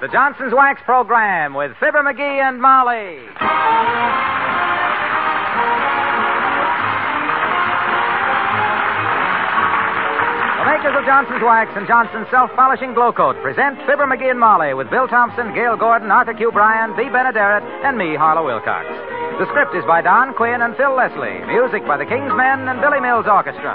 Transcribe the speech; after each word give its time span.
The 0.00 0.06
Johnson's 0.06 0.54
Wax 0.54 0.80
Program 0.84 1.54
with 1.54 1.72
Fibber 1.80 2.04
McGee 2.04 2.38
and 2.38 2.62
Molly. 2.62 3.18
The 10.54 10.66
makers 10.70 10.94
of 10.94 11.02
Johnson's 11.02 11.42
Wax 11.42 11.74
and 11.74 11.88
Johnson's 11.88 12.30
Self 12.30 12.54
Polishing 12.54 12.94
Glow 12.94 13.10
Coat 13.10 13.42
present 13.42 13.78
Fibber 13.90 14.06
McGee 14.06 14.30
and 14.30 14.38
Molly 14.38 14.72
with 14.72 14.88
Bill 14.88 15.08
Thompson, 15.08 15.52
Gale 15.52 15.76
Gordon, 15.76 16.12
Arthur 16.12 16.34
Q. 16.34 16.52
Bryan, 16.52 16.94
Bea 16.94 17.10
Benaderet, 17.10 17.66
and 17.82 17.98
me, 17.98 18.14
Harlow 18.14 18.46
Wilcox. 18.46 18.86
The 19.42 19.46
script 19.50 19.74
is 19.74 19.84
by 19.84 20.02
Don 20.02 20.32
Quinn 20.34 20.62
and 20.62 20.76
Phil 20.76 20.94
Leslie. 20.94 21.42
Music 21.50 21.82
by 21.86 21.96
the 21.96 22.06
King's 22.06 22.30
Men 22.38 22.70
and 22.70 22.80
Billy 22.80 23.00
Mills 23.00 23.26
Orchestra. 23.26 23.74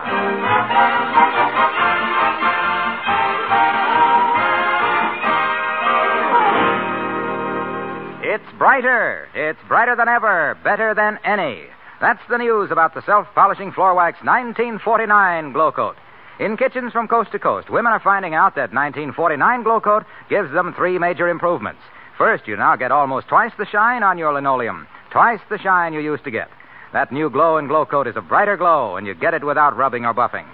Brighter. 8.57 9.27
It's 9.33 9.59
brighter 9.67 9.95
than 9.95 10.07
ever. 10.07 10.57
Better 10.63 10.93
than 10.93 11.19
any. 11.23 11.65
That's 12.01 12.21
the 12.29 12.37
news 12.37 12.71
about 12.71 12.93
the 12.93 13.01
self 13.03 13.27
polishing 13.33 13.71
floor 13.71 13.93
wax 13.93 14.17
1949 14.23 15.53
Glow 15.53 15.71
Coat. 15.71 15.95
In 16.39 16.57
kitchens 16.57 16.91
from 16.91 17.07
coast 17.07 17.31
to 17.31 17.39
coast, 17.39 17.69
women 17.69 17.93
are 17.93 17.99
finding 17.99 18.33
out 18.33 18.55
that 18.55 18.73
1949 18.73 19.63
Glow 19.63 19.79
Coat 19.79 20.03
gives 20.29 20.51
them 20.51 20.73
three 20.73 20.97
major 20.97 21.29
improvements. 21.29 21.81
First, 22.17 22.47
you 22.47 22.57
now 22.57 22.75
get 22.75 22.91
almost 22.91 23.27
twice 23.27 23.51
the 23.57 23.65
shine 23.65 24.03
on 24.03 24.17
your 24.17 24.33
linoleum, 24.33 24.87
twice 25.11 25.39
the 25.49 25.57
shine 25.57 25.93
you 25.93 25.99
used 25.99 26.23
to 26.25 26.31
get. 26.31 26.49
That 26.91 27.11
new 27.11 27.29
glow 27.29 27.57
and 27.57 27.67
glow 27.67 27.85
coat 27.85 28.07
is 28.07 28.15
a 28.15 28.21
brighter 28.21 28.55
glow, 28.55 28.97
and 28.97 29.07
you 29.07 29.15
get 29.15 29.33
it 29.33 29.43
without 29.43 29.75
rubbing 29.75 30.05
or 30.05 30.13
buffing. 30.13 30.45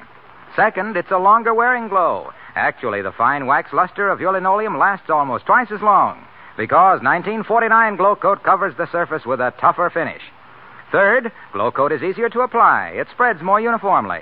Second, 0.56 0.96
it's 0.96 1.12
a 1.12 1.18
longer 1.18 1.54
wearing 1.54 1.90
glow. 1.90 2.32
Actually, 2.56 3.02
the 3.02 3.12
fine 3.12 3.46
wax 3.46 3.74
luster 3.74 4.10
of 4.10 4.22
your 4.22 4.34
linoleum 4.34 4.78
lasts 4.78 5.10
almost 5.10 5.46
twice 5.46 5.68
as 5.72 5.82
long 5.82 6.26
because 6.60 7.00
1949 7.02 7.96
Glow 7.96 8.18
Coat 8.18 8.44
covers 8.44 8.76
the 8.76 8.92
surface 8.92 9.26
with 9.26 9.40
a 9.40 9.54
tougher 9.62 9.90
finish. 9.94 10.22
Third, 10.92 11.32
Glow 11.54 11.72
Coat 11.72 11.94
is 11.94 12.04
easier 12.04 12.28
to 12.28 12.42
apply. 12.42 12.90
It 12.96 13.08
spreads 13.14 13.42
more 13.42 13.62
uniformly. 13.62 14.20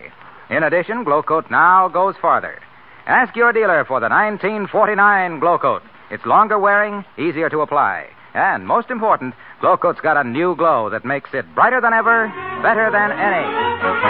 In 0.52 0.62
addition, 0.62 1.04
Glow 1.04 1.24
Coat 1.24 1.50
now 1.50 1.88
goes 1.88 2.14
farther. 2.22 2.60
Ask 3.08 3.36
your 3.36 3.54
dealer 3.54 3.84
for 3.86 4.00
the 4.00 4.08
1949 4.08 5.40
Glow 5.40 5.58
Coat. 5.58 5.82
It's 6.12 6.28
longer 6.28 6.60
wearing, 6.60 7.04
easier 7.18 7.50
to 7.50 7.62
apply. 7.62 8.06
And 8.36 8.68
most 8.68 8.92
important, 8.92 9.34
Glow 9.60 9.76
Coat's 9.76 10.02
got 10.02 10.24
a 10.24 10.24
new 10.24 10.56
glow 10.56 10.92
that 10.92 11.06
makes 11.06 11.32
it 11.34 11.56
brighter 11.56 11.82
than 11.82 11.94
ever, 11.94 12.28
better 12.62 12.92
than 12.92 13.12
any. 13.18 14.07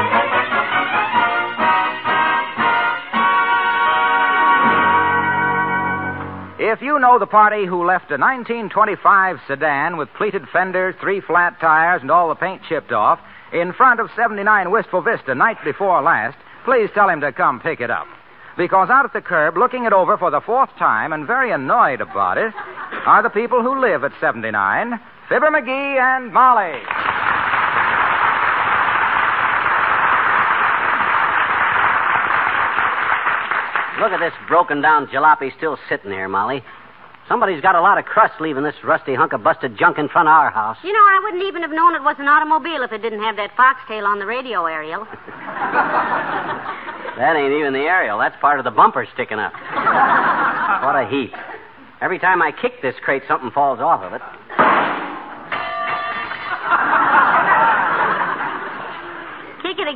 If 6.60 6.82
you 6.82 6.98
know 6.98 7.20
the 7.20 7.28
party 7.28 7.68
who 7.68 7.86
left 7.86 8.10
a 8.10 8.18
1925 8.18 9.38
sedan 9.48 9.96
with 9.96 10.10
pleated 10.18 10.42
fenders, 10.52 10.96
three 11.00 11.22
flat 11.22 11.60
tires, 11.62 12.02
and 12.02 12.10
all 12.10 12.30
the 12.30 12.36
paint 12.36 12.64
chipped 12.68 12.92
off 12.92 13.20
in 13.54 13.74
front 13.74 14.00
of 14.00 14.10
79 14.16 14.72
Wistful 14.72 15.04
Vista 15.04 15.36
night 15.36 15.58
before 15.64 16.02
last, 16.02 16.36
please 16.66 16.90
tell 16.96 17.10
him 17.10 17.22
to 17.22 17.32
come 17.32 17.60
pick 17.60 17.80
it 17.80 17.92
up. 17.92 18.08
Because 18.58 18.90
out 18.90 19.06
at 19.06 19.14
the 19.14 19.22
curb, 19.22 19.56
looking 19.56 19.86
it 19.86 19.94
over 19.94 20.18
for 20.18 20.32
the 20.32 20.42
fourth 20.42 20.72
time 20.80 21.14
and 21.14 21.28
very 21.28 21.52
annoyed 21.52 22.02
about 22.02 22.40
it, 22.40 22.52
are 23.06 23.22
the 23.22 23.30
people 23.30 23.62
who 23.62 23.80
live 23.80 24.04
at 24.04 24.12
79, 24.20 25.00
Fibber 25.30 25.52
McGee 25.52 26.00
and 26.00 26.34
Molly. 26.34 27.17
Look 34.00 34.12
at 34.12 34.20
this 34.20 34.34
broken 34.48 34.82
down 34.82 35.08
jalopy 35.08 35.56
still 35.58 35.78
sitting 35.90 36.12
here, 36.12 36.28
Molly. 36.28 36.64
Somebody's 37.28 37.62
got 37.62 37.76
a 37.76 37.82
lot 37.82 37.98
of 37.98 38.06
crust 38.06 38.40
leaving 38.40 38.64
this 38.64 38.76
rusty 38.84 39.14
hunk 39.14 39.34
of 39.34 39.44
busted 39.44 39.78
junk 39.78 39.98
in 39.98 40.08
front 40.08 40.30
of 40.30 40.34
our 40.34 40.50
house. 40.50 40.78
You 40.84 40.94
know, 40.94 41.00
I 41.00 41.20
wouldn't 41.24 41.44
even 41.44 41.62
have 41.62 41.72
known 41.72 41.96
it 41.96 42.02
was 42.02 42.16
an 42.20 42.28
automobile 42.28 42.84
if 42.84 42.92
it 42.94 43.02
didn't 43.02 43.22
have 43.22 43.36
that 43.36 43.52
foxtail 43.58 44.06
on 44.06 44.20
the 44.20 44.26
radio, 44.26 44.66
Ariel. 44.66 45.06
That 47.18 47.36
ain't 47.36 47.52
even 47.52 47.74
the 47.74 47.80
aerial. 47.80 48.20
That's 48.20 48.36
part 48.40 48.60
of 48.60 48.64
the 48.64 48.70
bumper 48.70 49.08
sticking 49.16 49.40
up. 49.40 49.52
what 50.86 50.94
a 50.94 51.08
heap. 51.10 51.34
Every 52.00 52.20
time 52.20 52.44
I 52.44 52.52
kick 52.52 52.74
this 52.84 52.94
crate, 53.04 53.24
something 53.28 53.50
falls 53.50 53.80
off 53.80 54.04
of 54.04 54.14
it. 54.14 54.22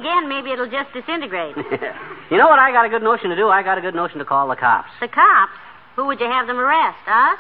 Again, 0.01 0.28
maybe 0.28 0.51
it'll 0.51 0.69
just 0.69 0.91
disintegrate. 0.94 1.56
you 2.31 2.38
know 2.38 2.50
what 2.50 2.57
I 2.57 2.72
got 2.73 2.85
a 2.85 2.89
good 2.89 3.03
notion 3.03 3.29
to 3.29 3.35
do? 3.35 3.47
I 3.50 3.62
got 3.62 3.78
a 3.78 3.81
good 3.81 3.95
notion 3.95 4.17
to 4.19 4.25
call 4.25 4.50
the 4.50 4.56
cops. 4.56 4.89
the 5.00 5.07
cops? 5.07 5.53
Who 5.95 6.07
would 6.07 6.19
you 6.19 6.25
have 6.25 6.47
them 6.47 6.57
arrest? 6.57 6.97
Us? 7.07 7.38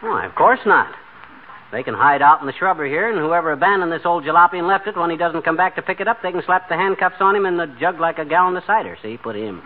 Why, 0.00 0.24
of 0.24 0.34
course 0.34 0.60
not. 0.64 0.94
They 1.70 1.82
can 1.82 1.92
hide 1.92 2.22
out 2.22 2.40
in 2.40 2.46
the 2.46 2.54
shrubbery 2.54 2.88
here, 2.88 3.10
and 3.10 3.18
whoever 3.18 3.52
abandoned 3.52 3.92
this 3.92 4.06
old 4.06 4.24
jalopy 4.24 4.54
and 4.54 4.66
left 4.66 4.86
it, 4.86 4.96
when 4.96 5.10
he 5.10 5.18
doesn't 5.18 5.42
come 5.42 5.56
back 5.56 5.76
to 5.76 5.82
pick 5.82 6.00
it 6.00 6.08
up, 6.08 6.22
they 6.22 6.32
can 6.32 6.42
slap 6.46 6.68
the 6.70 6.76
handcuffs 6.76 7.20
on 7.20 7.36
him 7.36 7.44
and 7.44 7.58
the 7.58 7.66
jug 7.78 8.00
like 8.00 8.18
a 8.18 8.24
gallon 8.24 8.56
of 8.56 8.64
cider. 8.64 8.96
See, 9.02 9.18
put 9.18 9.36
him. 9.36 9.60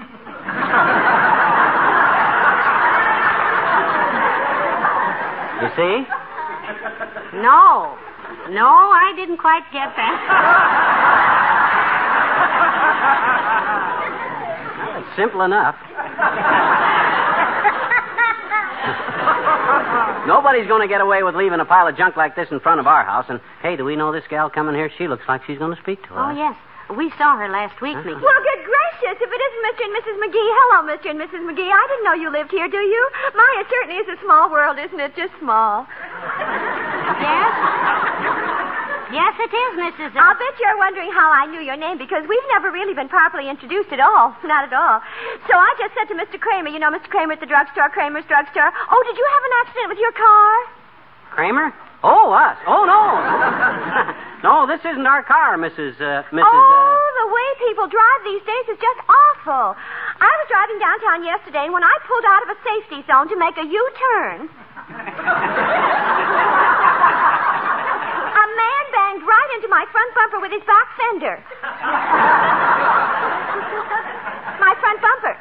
you 5.62 5.68
see? 5.78 6.04
No. 7.38 7.96
No, 8.50 8.66
I 8.66 9.12
didn't 9.14 9.38
quite 9.38 9.62
get 9.72 9.94
that. 9.94 11.28
It's 14.98 15.16
simple 15.16 15.42
enough. 15.42 15.76
Nobody's 20.26 20.68
going 20.68 20.82
to 20.82 20.88
get 20.88 21.00
away 21.00 21.22
with 21.22 21.34
leaving 21.34 21.58
a 21.58 21.64
pile 21.64 21.88
of 21.88 21.96
junk 21.96 22.16
like 22.16 22.36
this 22.36 22.48
in 22.50 22.60
front 22.60 22.78
of 22.80 22.86
our 22.86 23.04
house. 23.04 23.26
And 23.28 23.40
hey, 23.62 23.76
do 23.76 23.84
we 23.84 23.96
know 23.96 24.12
this 24.12 24.24
gal 24.30 24.48
coming 24.50 24.74
here? 24.74 24.90
She 24.96 25.08
looks 25.08 25.24
like 25.26 25.42
she's 25.46 25.58
going 25.58 25.74
to 25.74 25.82
speak 25.82 26.02
to 26.04 26.14
oh, 26.14 26.18
us. 26.18 26.34
Oh, 26.34 26.38
yes. 26.38 26.54
We 26.96 27.10
saw 27.18 27.36
her 27.38 27.48
last 27.48 27.80
week, 27.80 27.96
uh-huh. 27.96 28.06
Mickey. 28.06 28.22
Well, 28.22 28.42
good 28.42 28.62
gracious, 28.62 29.18
if 29.18 29.30
it 29.30 29.40
isn't 29.40 29.62
Mr. 29.66 29.82
and 29.86 29.94
Mrs. 29.98 30.16
McGee. 30.22 30.50
Hello, 30.60 30.78
Mr. 30.86 31.10
and 31.10 31.18
Mrs. 31.18 31.42
McGee. 31.46 31.70
I 31.72 31.86
didn't 31.88 32.04
know 32.04 32.14
you 32.14 32.30
lived 32.30 32.50
here, 32.50 32.68
do 32.68 32.78
you? 32.78 33.02
My, 33.34 33.50
it 33.60 33.66
certainly 33.70 33.98
is 33.98 34.08
a 34.12 34.18
small 34.22 34.50
world, 34.50 34.78
isn't 34.78 35.00
it? 35.00 35.16
Just 35.16 35.32
small. 35.40 35.86
Yes? 37.18 37.50
Yes, 39.12 39.36
it 39.36 39.52
is, 39.52 39.72
Mrs. 39.76 40.16
I'll 40.16 40.34
bet 40.40 40.56
you're 40.56 40.80
wondering 40.80 41.12
how 41.12 41.28
I 41.28 41.44
knew 41.44 41.60
your 41.60 41.76
name 41.76 41.98
because 42.00 42.24
we've 42.24 42.48
never 42.48 42.72
really 42.72 42.94
been 42.96 43.12
properly 43.12 43.48
introduced 43.48 43.92
at 43.92 44.00
all. 44.00 44.34
Not 44.44 44.64
at 44.64 44.72
all. 44.72 45.04
So 45.46 45.52
I 45.52 45.70
just 45.76 45.92
said 45.92 46.08
to 46.08 46.16
Mr. 46.16 46.40
Kramer, 46.40 46.72
you 46.72 46.80
know 46.80 46.88
Mr. 46.88 47.12
Kramer 47.12 47.36
at 47.36 47.40
the 47.40 47.46
drugstore, 47.46 47.92
Kramer's 47.92 48.24
drugstore, 48.24 48.72
oh, 48.72 49.00
did 49.04 49.16
you 49.20 49.26
have 49.28 49.44
an 49.44 49.54
accident 49.60 49.88
with 49.92 50.00
your 50.00 50.12
car? 50.16 50.52
Kramer? 51.30 51.72
Oh, 52.02 52.34
us. 52.34 52.58
Oh, 52.66 52.82
no. 52.82 52.98
no, 54.48 54.66
this 54.66 54.82
isn't 54.82 55.06
our 55.06 55.22
car, 55.22 55.54
Mrs. 55.54 55.94
Uh, 56.02 56.26
Mrs. 56.34 56.50
Oh, 56.50 56.98
the 57.22 57.28
way 57.30 57.48
people 57.68 57.86
drive 57.86 58.20
these 58.26 58.42
days 58.42 58.74
is 58.74 58.78
just 58.82 59.00
awful. 59.06 59.78
I 59.78 60.26
was 60.26 60.46
driving 60.50 60.82
downtown 60.82 61.22
yesterday, 61.22 61.70
and 61.70 61.72
when 61.72 61.86
I 61.86 61.94
pulled 62.10 62.26
out 62.26 62.42
of 62.42 62.50
a 62.50 62.58
safety 62.66 63.06
zone 63.06 63.30
to 63.30 63.36
make 63.38 63.54
a 63.54 63.62
U-turn, 63.62 64.50
a 68.34 68.46
man 68.58 68.84
banged 68.90 69.22
right 69.22 69.41
into 69.56 69.68
my 69.68 69.84
front 69.92 70.14
bumper 70.14 70.40
with 70.40 70.52
his 70.52 70.62
back 70.64 70.88
fender. 70.96 71.36
my 74.60 74.74
front 74.80 75.00
bumper. 75.02 75.36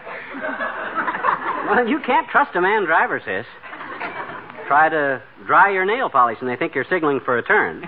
Well, 1.69 1.87
you 1.87 1.99
can't 2.05 2.27
trust 2.27 2.55
a 2.55 2.61
man 2.61 2.85
driver, 2.85 3.21
sis. 3.23 3.45
Try 4.67 4.89
to 4.89 5.21
dry 5.45 5.71
your 5.71 5.85
nail 5.85 6.09
polish, 6.09 6.37
and 6.41 6.49
they 6.49 6.55
think 6.55 6.75
you're 6.75 6.85
signaling 6.89 7.19
for 7.23 7.37
a 7.37 7.43
turn. 7.43 7.81
You 7.81 7.87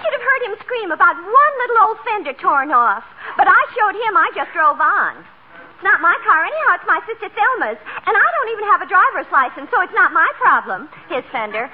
should 0.00 0.14
have 0.14 0.24
heard 0.24 0.42
him 0.44 0.56
scream 0.64 0.90
about 0.92 1.16
one 1.16 1.54
little 1.60 1.78
old 1.88 1.98
fender 2.04 2.32
torn 2.40 2.70
off. 2.72 3.04
But 3.36 3.48
I 3.48 3.60
showed 3.76 3.94
him 3.94 4.16
I 4.16 4.30
just 4.34 4.52
drove 4.52 4.80
on. 4.80 5.24
It's 5.78 5.86
not 5.86 6.02
my 6.02 6.18
car 6.26 6.42
anyhow, 6.42 6.74
it's 6.74 6.90
my 6.90 6.98
sister 7.06 7.30
Thelma's. 7.30 7.78
And 8.02 8.10
I 8.10 8.26
don't 8.34 8.50
even 8.50 8.66
have 8.66 8.82
a 8.82 8.90
driver's 8.90 9.30
license, 9.30 9.70
so 9.70 9.78
it's 9.78 9.94
not 9.94 10.10
my 10.10 10.26
problem. 10.34 10.90
His 11.06 11.22
fender. 11.30 11.70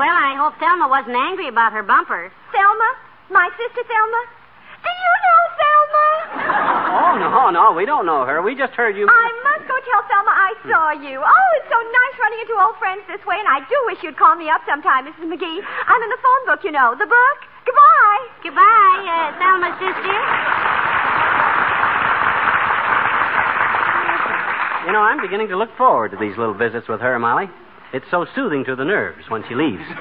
Well, 0.00 0.16
I 0.16 0.32
hope 0.40 0.56
Thelma 0.56 0.88
wasn't 0.88 1.20
angry 1.20 1.52
about 1.52 1.76
her 1.76 1.84
bumper. 1.84 2.32
Thelma? 2.56 2.90
My 3.28 3.52
sister 3.52 3.84
Thelma? 3.84 4.20
Do 4.80 4.88
you 4.88 5.12
know 5.28 5.42
Thelma? 5.60 6.08
Oh, 7.04 7.12
no, 7.20 7.52
no, 7.52 7.76
we 7.76 7.84
don't 7.84 8.08
know 8.08 8.24
her. 8.24 8.40
We 8.40 8.56
just 8.56 8.72
heard 8.80 8.96
you. 8.96 9.04
I 9.12 9.28
must 9.44 9.68
go 9.68 9.76
tell 9.76 10.08
Thelma 10.08 10.32
I 10.32 10.56
saw 10.64 10.96
you. 10.96 11.20
Oh, 11.20 11.48
it's 11.60 11.68
so 11.68 11.76
nice 11.76 12.16
running 12.16 12.40
into 12.40 12.56
old 12.56 12.80
friends 12.80 13.04
this 13.12 13.20
way, 13.28 13.36
and 13.36 13.48
I 13.48 13.60
do 13.68 13.76
wish 13.92 14.00
you'd 14.00 14.16
call 14.16 14.32
me 14.40 14.48
up 14.48 14.64
sometime, 14.64 15.04
Mrs. 15.04 15.28
McGee. 15.28 15.60
I'm 15.60 16.00
in 16.00 16.08
the 16.08 16.22
phone 16.24 16.42
book, 16.48 16.64
you 16.64 16.72
know. 16.72 16.96
The 16.96 17.04
book. 17.04 17.38
Goodbye. 17.66 18.22
Goodbye, 18.42 19.02
uh, 19.10 19.38
Thelma's 19.42 19.76
sister. 19.82 20.16
You 24.86 24.92
know, 24.92 25.00
I'm 25.02 25.20
beginning 25.20 25.48
to 25.48 25.56
look 25.58 25.70
forward 25.76 26.12
to 26.12 26.16
these 26.16 26.38
little 26.38 26.54
visits 26.54 26.86
with 26.88 27.00
her, 27.00 27.18
Molly. 27.18 27.46
It's 27.92 28.06
so 28.10 28.24
soothing 28.34 28.64
to 28.66 28.76
the 28.76 28.84
nerves 28.84 29.24
when 29.28 29.42
she 29.48 29.54
leaves. 29.54 29.82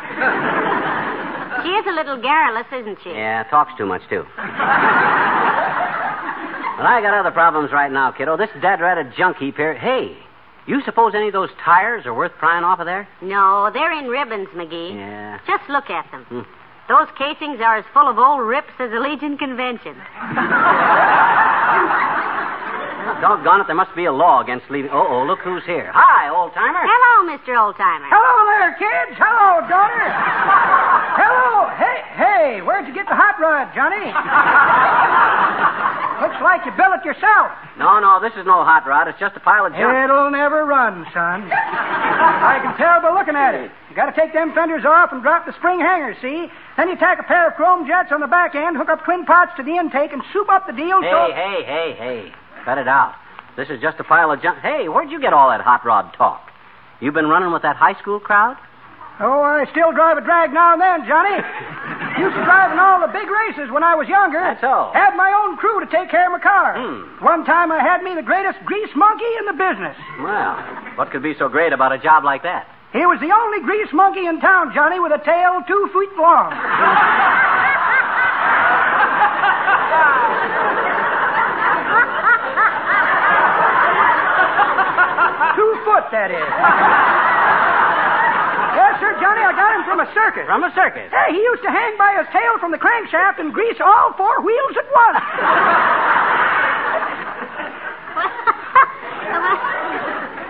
She 1.63 1.71
is 1.71 1.85
a 1.87 1.91
little 1.93 2.21
garrulous, 2.21 2.67
isn't 2.71 2.99
she? 3.03 3.09
Yeah, 3.09 3.41
talks 3.49 3.71
too 3.75 3.87
much, 3.87 4.01
too. 4.07 4.21
well, 4.21 4.45
I 6.85 6.99
got 7.01 7.17
other 7.17 7.31
problems 7.31 7.71
right 7.71 7.91
now, 7.91 8.11
kiddo. 8.11 8.37
This 8.37 8.49
dead 8.61 8.81
ratted 8.81 9.13
junk 9.17 9.37
heap 9.37 9.55
here. 9.55 9.73
Hey, 9.73 10.15
you 10.67 10.81
suppose 10.85 11.13
any 11.15 11.25
of 11.27 11.33
those 11.33 11.49
tires 11.63 12.05
are 12.05 12.13
worth 12.13 12.33
prying 12.37 12.63
off 12.63 12.79
of 12.79 12.85
there? 12.85 13.07
No, 13.21 13.71
they're 13.73 13.97
in 13.97 14.05
ribbons, 14.09 14.47
McGee. 14.49 14.93
Yeah. 14.93 15.39
Just 15.47 15.63
look 15.69 15.89
at 15.89 16.05
them. 16.11 16.25
Hmm. 16.25 16.41
Those 16.87 17.07
casings 17.17 17.59
are 17.61 17.77
as 17.77 17.85
full 17.93 18.07
of 18.07 18.19
old 18.19 18.45
rips 18.45 18.73
as 18.77 18.91
a 18.91 18.99
Legion 18.99 19.37
convention. 19.37 19.95
Doggone 23.21 23.61
it, 23.61 23.67
there 23.67 23.75
must 23.75 23.95
be 23.95 24.05
a 24.05 24.11
law 24.13 24.41
against 24.41 24.69
leaving. 24.69 24.91
Oh, 24.93 25.01
oh, 25.01 25.25
look 25.25 25.39
who's 25.39 25.65
here. 25.65 25.89
Hi, 25.93 26.29
old 26.29 26.53
timer. 26.53 26.85
Hello, 26.85 27.25
Mr. 27.25 27.57
Oldtimer. 27.57 28.05
Hello 28.05 28.33
there, 28.53 28.77
kids. 28.77 29.17
Hello, 29.17 29.65
daughter. 29.65 30.05
Hello. 31.17 31.73
Hey, 31.73 31.99
hey, 32.13 32.61
where'd 32.61 32.85
you 32.85 32.93
get 32.93 33.09
the 33.09 33.17
hot 33.17 33.41
rod, 33.41 33.73
Johnny? 33.73 34.13
Looks 36.21 36.37
like 36.43 36.65
you 36.69 36.71
built 36.77 37.01
it 37.01 37.05
yourself. 37.05 37.49
No, 37.77 37.97
no, 37.97 38.21
this 38.21 38.33
is 38.37 38.45
no 38.45 38.61
hot 38.61 38.85
rod. 38.85 39.07
It's 39.07 39.17
just 39.19 39.35
a 39.37 39.41
pile 39.41 39.65
of 39.65 39.73
junk. 39.73 39.89
It'll 39.89 40.29
never 40.29 40.65
run, 40.65 41.05
son. 41.13 41.49
I 41.49 42.61
can 42.61 42.77
tell 42.77 43.01
by 43.01 43.09
looking 43.09 43.35
at 43.35 43.55
it. 43.55 43.71
You 43.95 44.03
gotta 44.03 44.11
take 44.11 44.33
them 44.33 44.51
fenders 44.51 44.83
off 44.83 45.13
and 45.15 45.23
drop 45.23 45.45
the 45.45 45.55
spring 45.55 45.79
hangers, 45.79 46.17
see? 46.19 46.51
Then 46.75 46.89
you 46.89 46.97
tack 46.97 47.15
a 47.17 47.23
pair 47.23 47.47
of 47.47 47.55
chrome 47.55 47.87
jets 47.87 48.11
on 48.11 48.19
the 48.19 48.27
back 48.27 48.53
end, 48.53 48.75
hook 48.75 48.89
up 48.89 49.05
twin 49.05 49.23
pots 49.23 49.55
to 49.55 49.63
the 49.63 49.71
intake, 49.71 50.11
and 50.11 50.21
soup 50.33 50.51
up 50.51 50.67
the 50.67 50.75
deal 50.75 50.99
Hey, 50.99 51.15
so... 51.15 51.31
hey, 51.31 51.63
hey, 51.63 51.95
hey. 51.95 52.31
Cut 52.65 52.77
it 52.77 52.89
out. 52.89 53.15
This 53.55 53.69
is 53.69 53.79
just 53.79 53.95
a 54.01 54.03
pile 54.03 54.31
of 54.31 54.41
junk. 54.41 54.59
Hey, 54.59 54.89
where'd 54.89 55.09
you 55.09 55.21
get 55.21 55.31
all 55.31 55.47
that 55.47 55.61
hot 55.61 55.85
rod 55.85 56.11
talk? 56.17 56.43
You 56.99 57.13
been 57.13 57.27
running 57.27 57.53
with 57.53 57.61
that 57.61 57.77
high 57.77 57.95
school 58.01 58.19
crowd? 58.19 58.57
Oh, 59.21 59.39
I 59.39 59.63
still 59.71 59.93
drive 59.95 60.17
a 60.17 60.21
drag 60.27 60.51
now 60.51 60.73
and 60.75 60.81
then, 60.81 61.07
Johnny. 61.07 61.39
Used 62.19 62.35
to 62.35 62.43
drive 62.43 62.75
in 62.75 62.79
all 62.79 62.99
the 62.99 63.15
big 63.15 63.31
races 63.31 63.71
when 63.71 63.83
I 63.83 63.95
was 63.95 64.09
younger. 64.09 64.43
That's 64.43 64.63
all. 64.63 64.91
Had 64.91 65.15
my 65.15 65.31
own 65.31 65.55
crew 65.55 65.79
to 65.79 65.87
take 65.87 66.11
care 66.11 66.27
of 66.27 66.35
my 66.35 66.43
car. 66.43 66.75
Hmm. 66.75 67.23
One 67.23 67.45
time 67.45 67.71
I 67.71 67.79
had 67.79 68.03
me 68.03 68.11
the 68.13 68.27
greatest 68.27 68.59
grease 68.67 68.91
monkey 68.93 69.31
in 69.39 69.45
the 69.47 69.55
business. 69.55 69.95
Well, 70.19 70.59
what 70.99 71.11
could 71.11 71.23
be 71.23 71.33
so 71.39 71.47
great 71.47 71.71
about 71.71 71.93
a 71.93 71.97
job 71.97 72.25
like 72.25 72.43
that? 72.43 72.67
He 72.95 73.03
was 73.03 73.19
the 73.19 73.27
only 73.27 73.59
grease 73.59 73.91
monkey 73.91 74.23
in 74.23 74.39
town, 74.39 74.71
Johnny, 74.71 75.03
with 75.03 75.11
a 75.11 75.19
tail 75.19 75.59
two 75.67 75.83
feet 75.91 76.15
long. 76.15 76.47
two 85.59 85.71
foot, 85.83 86.07
that 86.15 86.31
is. 86.31 86.47
yes, 88.79 88.93
sir, 89.03 89.11
Johnny, 89.19 89.43
I 89.43 89.51
got 89.51 89.75
him 89.75 89.83
from 89.83 89.99
a 89.99 90.07
circus. 90.15 90.47
From 90.47 90.63
a 90.63 90.71
circus. 90.71 91.11
Hey, 91.11 91.35
he 91.35 91.43
used 91.43 91.67
to 91.67 91.71
hang 91.75 91.99
by 91.99 92.15
his 92.15 92.31
tail 92.31 92.55
from 92.63 92.71
the 92.71 92.79
crankshaft 92.79 93.43
and 93.43 93.51
grease 93.51 93.83
all 93.83 94.15
four 94.15 94.39
wheels 94.39 94.75
at 94.79 94.87
once. 94.87 95.19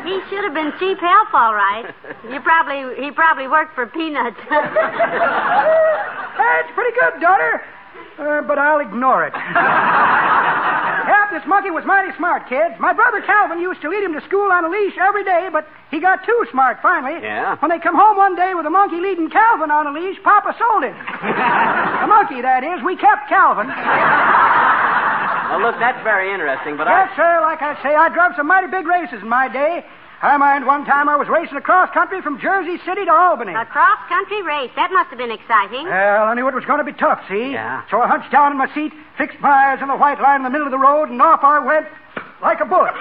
He 0.06 0.22
should 0.30 0.44
have 0.46 0.54
been 0.54 0.72
cheap 0.80 1.00
help, 1.00 1.34
all 1.34 1.54
right. 1.54 1.94
You 2.26 2.42
probably 2.42 2.96
he 3.04 3.12
probably 3.12 3.48
worked 3.48 3.76
for 3.76 3.86
peanuts. 3.86 4.38
That's 4.50 4.72
pretty 6.74 6.96
good, 7.00 7.22
daughter. 7.22 7.62
Uh, 8.18 8.42
but 8.48 8.58
I'll 8.58 8.80
ignore 8.80 9.28
it. 9.28 9.34
yeah, 9.36 11.28
this 11.32 11.44
monkey 11.48 11.70
was 11.70 11.84
mighty 11.86 12.16
smart, 12.18 12.48
kids. 12.50 12.74
My 12.80 12.94
brother 12.94 13.22
Calvin 13.22 13.60
used 13.60 13.82
to 13.82 13.90
lead 13.90 14.04
him 14.04 14.14
to 14.14 14.22
school 14.26 14.50
on 14.52 14.64
a 14.66 14.70
leash 14.70 14.98
every 14.98 15.24
day, 15.24 15.50
but 15.52 15.68
he 15.92 16.00
got 16.00 16.26
too 16.26 16.46
smart 16.50 16.80
finally. 16.82 17.22
Yeah? 17.22 17.58
When 17.60 17.70
they 17.70 17.80
come 17.80 17.96
home 17.96 18.18
one 18.18 18.36
day 18.36 18.54
with 18.56 18.66
a 18.66 18.70
monkey 18.72 18.98
leading 18.98 19.30
Calvin 19.30 19.70
on 19.70 19.86
a 19.86 19.92
leash, 19.92 20.18
Papa 20.24 20.56
sold 20.58 20.84
him. 20.84 20.96
the 22.02 22.08
monkey, 22.08 22.42
that 22.42 22.64
is. 22.64 22.82
We 22.84 22.96
kept 22.96 23.30
Calvin. 23.30 23.68
Well, 25.50 25.62
look, 25.62 25.76
that's 25.80 26.02
very 26.04 26.34
interesting, 26.34 26.78
but 26.78 26.88
yes, 26.88 26.94
I. 26.94 27.00
Yes, 27.08 27.16
sir. 27.16 27.32
Like 27.42 27.62
I 27.62 27.74
say, 27.84 27.94
I 27.96 28.10
drove 28.10 28.34
some 28.36 28.48
mighty 28.48 28.68
big 28.68 28.88
races 28.88 29.22
in 29.22 29.30
my 29.30 29.48
day. 29.48 29.84
I 30.22 30.38
mind 30.38 30.66
one 30.66 30.86
time 30.86 31.08
I 31.08 31.18
was 31.18 31.28
racing 31.28 31.58
across 31.58 31.92
country 31.94 32.22
from 32.22 32.40
Jersey 32.40 32.78
City 32.86 33.06
to 33.06 33.12
Albany. 33.12 33.54
A 33.54 33.66
cross 33.66 34.00
country 34.08 34.42
race. 34.42 34.72
That 34.76 34.90
must 34.92 35.10
have 35.10 35.20
been 35.20 35.30
exciting. 35.32 35.86
Well, 35.86 36.26
I 36.26 36.34
knew 36.34 36.48
it 36.48 36.56
was 36.56 36.66
going 36.66 36.80
to 36.80 36.88
be 36.88 36.94
tough, 36.98 37.22
see? 37.30 37.52
Yeah. 37.52 37.84
So 37.92 38.02
I 38.02 38.08
hunched 38.08 38.32
down 38.32 38.52
in 38.52 38.58
my 38.58 38.72
seat, 38.74 38.94
fixed 39.18 39.40
my 39.40 39.52
eyes 39.52 39.80
on 39.82 39.88
the 39.88 39.96
white 39.98 40.20
line 40.20 40.42
in 40.42 40.44
the 40.44 40.50
middle 40.50 40.66
of 40.66 40.72
the 40.72 40.80
road, 40.80 41.10
and 41.10 41.22
off 41.22 41.44
I 41.44 41.60
went 41.60 41.86
like 42.42 42.60
a 42.62 42.66
bullet. 42.66 42.96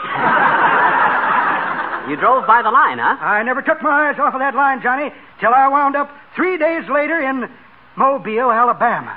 You 2.11 2.17
drove 2.21 2.47
by 2.47 2.61
the 2.61 2.71
line, 2.71 2.99
huh? 2.99 3.17
I 3.17 3.43
never 3.43 3.63
took 3.63 3.81
my 3.81 4.11
eyes 4.11 4.19
off 4.19 4.35
of 4.35 4.41
that 4.41 4.55
line, 4.55 4.83
Johnny, 4.83 5.11
till 5.41 5.55
I 5.55 5.69
wound 5.69 5.97
up 5.97 6.11
three 6.37 6.59
days 6.59 6.85
later 6.91 7.19
in 7.21 7.49
Mobile, 7.97 8.51
Alabama. 8.51 9.15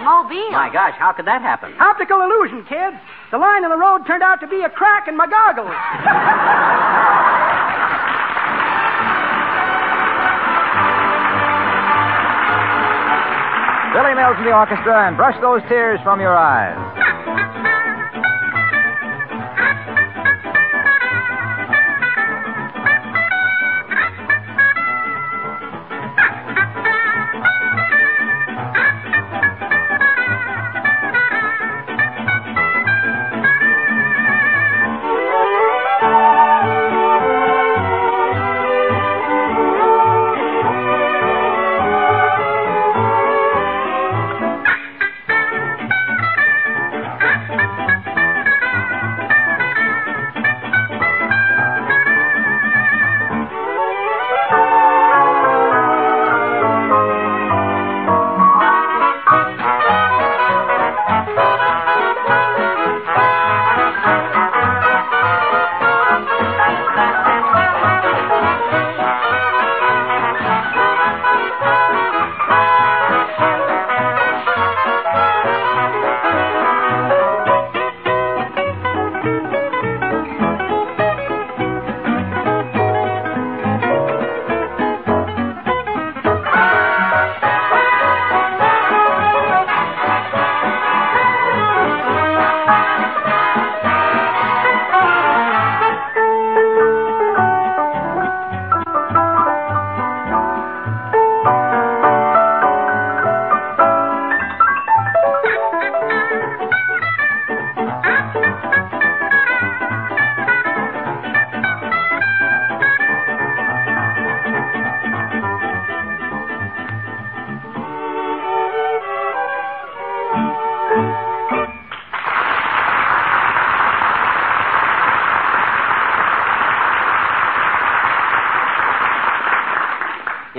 Mobile. 0.00 0.50
My 0.52 0.70
gosh, 0.72 0.96
how 0.98 1.12
could 1.12 1.26
that 1.26 1.42
happen? 1.42 1.72
Optical 1.78 2.20
illusion, 2.22 2.64
kids. 2.64 2.96
The 3.30 3.38
line 3.38 3.64
in 3.64 3.70
the 3.70 3.76
road 3.76 4.06
turned 4.06 4.22
out 4.22 4.40
to 4.40 4.46
be 4.46 4.62
a 4.62 4.70
crack 4.70 5.08
in 5.08 5.16
my 5.16 5.28
goggles. 5.28 5.68
Billy 13.92 14.14
Mills 14.16 14.36
and 14.38 14.46
the 14.46 14.56
orchestra, 14.56 15.06
and 15.06 15.16
brush 15.16 15.38
those 15.40 15.62
tears 15.68 16.00
from 16.02 16.20
your 16.20 16.36
eyes. 16.36 17.03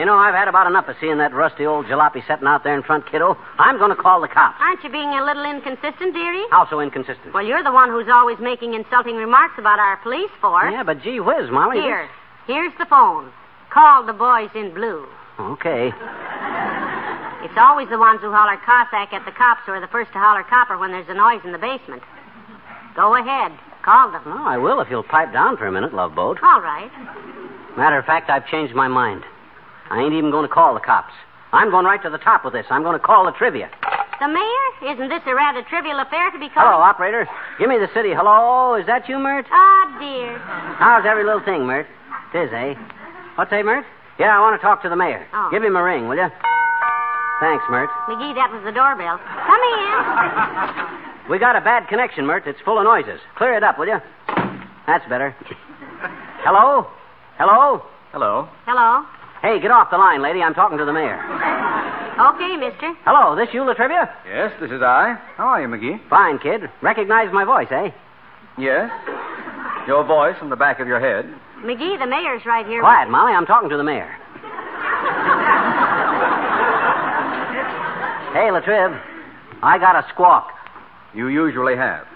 You 0.06 0.12
know, 0.14 0.22
I've 0.22 0.38
had 0.38 0.48
about 0.48 0.68
enough 0.68 0.88
of 0.88 0.96
seeing 1.02 1.18
that 1.18 1.34
rusty 1.34 1.66
old 1.66 1.88
jalopy 1.88 2.22
sitting 2.30 2.46
out 2.46 2.64
there 2.64 2.78
in 2.78 2.84
front, 2.84 3.10
kiddo. 3.10 3.36
I'm 3.58 3.80
going 3.80 3.90
to 3.90 3.98
call 3.98 4.22
the 4.22 4.28
cops. 4.28 4.62
Aren't 4.62 4.84
you 4.84 4.92
being 4.92 5.10
a 5.10 5.26
little 5.26 5.44
inconsistent, 5.44 6.14
dearie? 6.14 6.46
How 6.52 6.70
so 6.70 6.80
inconsistent? 6.80 7.34
Well, 7.34 7.44
you're 7.44 7.64
the 7.64 7.74
one 7.74 7.90
who's 7.90 8.06
always 8.08 8.38
making 8.38 8.76
insulting 8.76 9.16
remarks 9.16 9.56
about 9.58 9.80
our 9.80 9.98
police 10.06 10.30
force. 10.40 10.70
Yeah, 10.70 10.84
but 10.84 11.02
gee 11.02 11.20
whiz, 11.20 11.50
Molly. 11.50 11.82
Here, 11.82 12.08
here's 12.46 12.72
the 12.78 12.86
phone. 12.86 13.34
Call 13.74 14.06
the 14.06 14.14
boys 14.14 14.54
in 14.54 14.76
blue. 14.76 15.10
Okay. 15.40 15.90
It's 17.42 17.58
always 17.58 17.90
the 17.90 17.98
ones 17.98 18.22
who 18.22 18.30
holler 18.30 18.62
Cossack 18.62 19.12
at 19.12 19.26
the 19.26 19.34
cops 19.34 19.62
who 19.66 19.72
are 19.72 19.82
the 19.82 19.90
first 19.90 20.14
to 20.14 20.20
holler 20.20 20.44
copper 20.44 20.78
when 20.78 20.92
there's 20.92 21.10
a 21.10 21.16
noise 21.16 21.42
in 21.44 21.52
the 21.52 21.58
basement. 21.58 22.04
Go 22.96 23.16
ahead. 23.16 23.58
Call 23.82 24.12
them. 24.12 24.22
Oh, 24.28 24.46
I 24.46 24.60
will 24.60 24.82
if 24.82 24.88
you'll 24.92 25.02
pipe 25.02 25.34
down 25.34 25.58
for 25.58 25.66
a 25.66 25.72
minute, 25.72 25.96
Love 25.96 26.14
Boat. 26.14 26.38
All 26.44 26.62
right. 26.62 26.92
Matter 27.76 27.98
of 27.98 28.06
fact, 28.06 28.30
I've 28.30 28.46
changed 28.46 28.76
my 28.76 28.88
mind. 28.88 29.24
I 29.90 30.02
ain't 30.02 30.14
even 30.14 30.32
going 30.32 30.48
to 30.48 30.54
call 30.54 30.74
the 30.74 30.80
cops. 30.80 31.14
I'm 31.54 31.70
going 31.70 31.86
right 31.86 32.02
to 32.04 32.10
the 32.10 32.18
top 32.18 32.44
with 32.44 32.54
this. 32.54 32.66
I'm 32.70 32.84
going 32.84 33.00
to 33.00 33.04
call 33.04 33.26
La 33.26 33.32
Trivia. 33.32 33.70
The 34.20 34.28
mayor? 34.28 34.94
Isn't 34.94 35.10
this 35.10 35.22
a 35.28 35.36
rather 35.36 35.62
trivial 35.70 36.00
affair 36.00 36.32
to 36.32 36.40
be 36.40 36.50
called? 36.50 36.68
Hello, 36.68 36.82
operator. 36.82 37.28
Give 37.60 37.70
me 37.70 37.78
the 37.78 37.92
city. 37.94 38.14
Hello, 38.16 38.76
is 38.76 38.86
that 38.88 39.08
you, 39.08 39.20
Mert? 39.20 39.46
Ah, 39.52 39.98
dear. 40.00 40.38
How's 40.80 41.06
every 41.06 41.24
little 41.24 41.44
thing, 41.44 41.66
Mert? 41.66 41.88
Tis, 42.32 42.50
eh? 42.52 42.74
What's 43.36 43.52
that, 43.52 43.64
Mert? 43.64 43.86
Yeah, 44.20 44.36
I 44.36 44.40
want 44.40 44.60
to 44.60 44.64
talk 44.64 44.82
to 44.84 44.90
the 44.90 44.96
mayor. 44.96 45.28
Oh. 45.34 45.50
Give 45.52 45.64
him 45.64 45.76
a 45.76 45.84
ring, 45.84 46.08
will 46.08 46.16
you? 46.16 46.28
Thanks, 47.40 47.64
Mert. 47.70 47.90
McGee, 48.08 48.34
that 48.36 48.50
was 48.52 48.64
the 48.64 48.72
doorbell. 48.72 49.20
Come 49.20 49.62
in. 49.62 51.02
We 51.30 51.40
got 51.40 51.56
a 51.56 51.62
bad 51.62 51.88
connection, 51.88 52.26
Mert. 52.28 52.46
It's 52.46 52.60
full 52.64 52.78
of 52.78 52.84
noises. 52.84 53.20
Clear 53.36 53.58
it 53.58 53.64
up, 53.64 53.80
will 53.80 53.88
you? 53.88 53.98
That's 54.86 55.04
better. 55.10 55.36
Hello? 56.46 56.88
Hello? 57.40 57.82
Hello. 58.12 58.48
Hello. 58.68 59.06
Hey, 59.46 59.62
get 59.62 59.70
off 59.70 59.92
the 59.92 59.98
line, 60.02 60.24
lady. 60.24 60.42
I'm 60.42 60.56
talking 60.56 60.80
to 60.80 60.86
the 60.86 60.94
mayor. 60.94 61.22
Okay, 62.16 62.56
mister. 62.56 62.96
Hello, 63.04 63.36
this 63.36 63.54
you, 63.54 63.66
La 63.68 63.74
Trivia? 63.74 64.08
Yes, 64.26 64.54
this 64.62 64.72
is 64.72 64.82
I. 64.82 65.20
How 65.36 65.48
are 65.48 65.62
you, 65.62 65.68
McGee? 65.68 66.00
Fine, 66.08 66.40
kid. 66.40 66.62
Recognize 66.82 67.28
my 67.34 67.44
voice, 67.44 67.68
eh? 67.72 67.92
Yes. 68.58 68.90
Your 69.86 70.06
voice 70.06 70.38
from 70.40 70.50
the 70.50 70.56
back 70.56 70.80
of 70.80 70.88
your 70.88 71.02
head. 71.02 71.26
McGee, 71.60 72.00
the 72.00 72.08
mayor's 72.08 72.42
right 72.46 72.66
here. 72.66 72.80
Quiet, 72.80 73.10
Molly. 73.10 73.34
I'm 73.34 73.46
talking 73.46 73.68
to 73.68 73.76
the 73.76 73.84
mayor. 73.84 74.08
hey, 78.32 78.48
La 78.50 78.62
Triv. 78.64 78.96
I 79.62 79.78
got 79.78 79.98
a 79.98 80.08
squawk. 80.14 80.52
You 81.14 81.28
usually 81.28 81.76
have. 81.76 82.08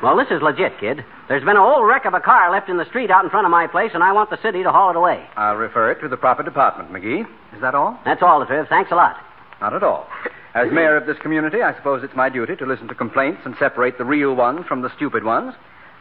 Well, 0.00 0.16
this 0.16 0.28
is 0.30 0.40
legit, 0.42 0.78
kid. 0.78 1.04
There's 1.30 1.44
been 1.44 1.56
a 1.56 1.62
whole 1.62 1.84
wreck 1.84 2.06
of 2.06 2.14
a 2.14 2.18
car 2.18 2.50
left 2.50 2.68
in 2.68 2.76
the 2.76 2.84
street 2.86 3.08
out 3.08 3.22
in 3.22 3.30
front 3.30 3.46
of 3.46 3.52
my 3.52 3.68
place, 3.68 3.92
and 3.94 4.02
I 4.02 4.10
want 4.10 4.30
the 4.30 4.42
city 4.42 4.64
to 4.64 4.72
haul 4.72 4.90
it 4.90 4.96
away. 4.96 5.24
I'll 5.36 5.54
refer 5.54 5.92
it 5.92 6.00
to 6.00 6.08
the 6.08 6.16
proper 6.16 6.42
department, 6.42 6.90
McGee. 6.90 7.20
Is 7.54 7.60
that 7.60 7.72
all? 7.72 7.96
That's 8.04 8.20
all, 8.20 8.40
La 8.40 8.46
Triv. 8.46 8.66
Thanks 8.68 8.90
a 8.90 8.96
lot. 8.96 9.14
Not 9.60 9.72
at 9.72 9.84
all. 9.84 10.08
As 10.56 10.66
mayor 10.72 10.96
of 10.96 11.06
this 11.06 11.18
community, 11.22 11.62
I 11.62 11.72
suppose 11.76 12.02
it's 12.02 12.16
my 12.16 12.30
duty 12.30 12.56
to 12.56 12.66
listen 12.66 12.88
to 12.88 12.96
complaints 12.96 13.42
and 13.44 13.54
separate 13.60 13.96
the 13.96 14.04
real 14.04 14.34
ones 14.34 14.66
from 14.66 14.82
the 14.82 14.90
stupid 14.96 15.22
ones. 15.22 15.54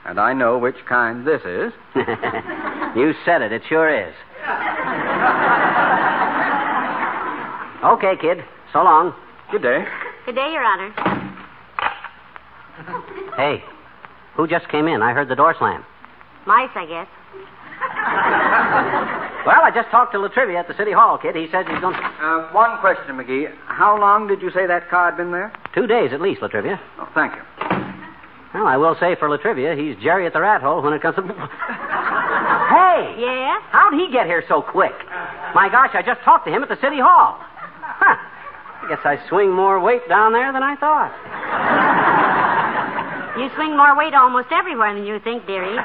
And 0.04 0.20
I 0.20 0.34
know 0.34 0.58
which 0.58 0.78
kind 0.88 1.28
this 1.28 1.42
is. 1.42 1.74
you 2.96 3.14
said 3.24 3.44
it. 3.44 3.52
It 3.52 3.62
sure 3.70 3.88
is. 3.88 4.16
okay, 7.86 8.16
kid. 8.20 8.44
So 8.74 8.82
long. 8.82 9.14
Good 9.52 9.62
day. 9.62 9.86
Good 10.26 10.34
day, 10.34 10.52
Your 10.52 10.64
Honor. 10.64 10.90
Hey, 13.38 13.64
who 14.36 14.48
just 14.48 14.68
came 14.70 14.88
in? 14.88 15.02
I 15.02 15.14
heard 15.14 15.30
the 15.30 15.36
door 15.36 15.56
slam. 15.58 15.86
Mice, 16.46 16.70
I 16.76 16.86
guess. 16.86 17.08
Well, 19.46 19.64
I 19.64 19.72
just 19.74 19.90
talked 19.90 20.12
to 20.12 20.20
La 20.20 20.28
Trivia 20.28 20.60
at 20.60 20.68
the 20.68 20.76
city 20.76 20.92
hall, 20.92 21.18
kid. 21.18 21.36
He 21.36 21.48
says 21.50 21.66
he's 21.66 21.80
going 21.80 21.96
to... 21.96 22.04
Uh, 22.04 22.52
one 22.52 22.78
question, 22.80 23.16
McGee. 23.16 23.48
How 23.66 23.98
long 23.98 24.28
did 24.28 24.42
you 24.42 24.52
say 24.52 24.68
that 24.68 24.90
car 24.90 25.10
had 25.12 25.18
been 25.18 25.32
there? 25.32 25.54
Two 25.74 25.88
days 25.88 26.12
at 26.12 26.20
least, 26.20 26.42
La 26.42 26.50
Trivia. 26.50 26.80
Oh, 27.00 27.08
thank 27.16 27.34
you. 27.34 27.42
Well, 28.54 28.68
I 28.68 28.76
will 28.76 28.96
say 29.00 29.16
for 29.16 29.30
La 29.30 29.38
Trivia, 29.38 29.76
he's 29.76 29.96
Jerry 30.04 30.26
at 30.26 30.34
the 30.34 30.42
rat 30.42 30.62
hole 30.62 30.82
when 30.82 30.92
it 30.92 31.02
comes 31.02 31.16
to. 31.16 31.22
hey! 31.24 33.16
Yes? 33.18 33.62
How'd 33.72 33.94
he 33.94 34.12
get 34.12 34.26
here 34.28 34.44
so 34.50 34.62
quick? 34.62 34.94
My 35.56 35.70
gosh, 35.72 35.92
I 35.94 36.02
just 36.02 36.22
talked 36.22 36.46
to 36.46 36.52
him 36.52 36.62
at 36.62 36.70
the 36.70 36.78
city 36.82 37.00
hall. 37.00 37.40
Huh. 37.40 38.18
I 38.84 38.88
guess 38.90 39.00
I 39.06 39.18
swing 39.30 39.52
more 39.52 39.80
weight 39.80 40.08
down 40.10 40.34
there 40.34 40.52
than 40.52 40.64
I 40.64 40.76
thought. 40.76 41.14
You 43.40 43.50
swing 43.56 43.78
more 43.78 43.96
weight 43.96 44.14
almost 44.14 44.52
everywhere 44.52 44.94
than 44.94 45.06
you 45.06 45.18
think, 45.24 45.48
dearie. 45.48 45.72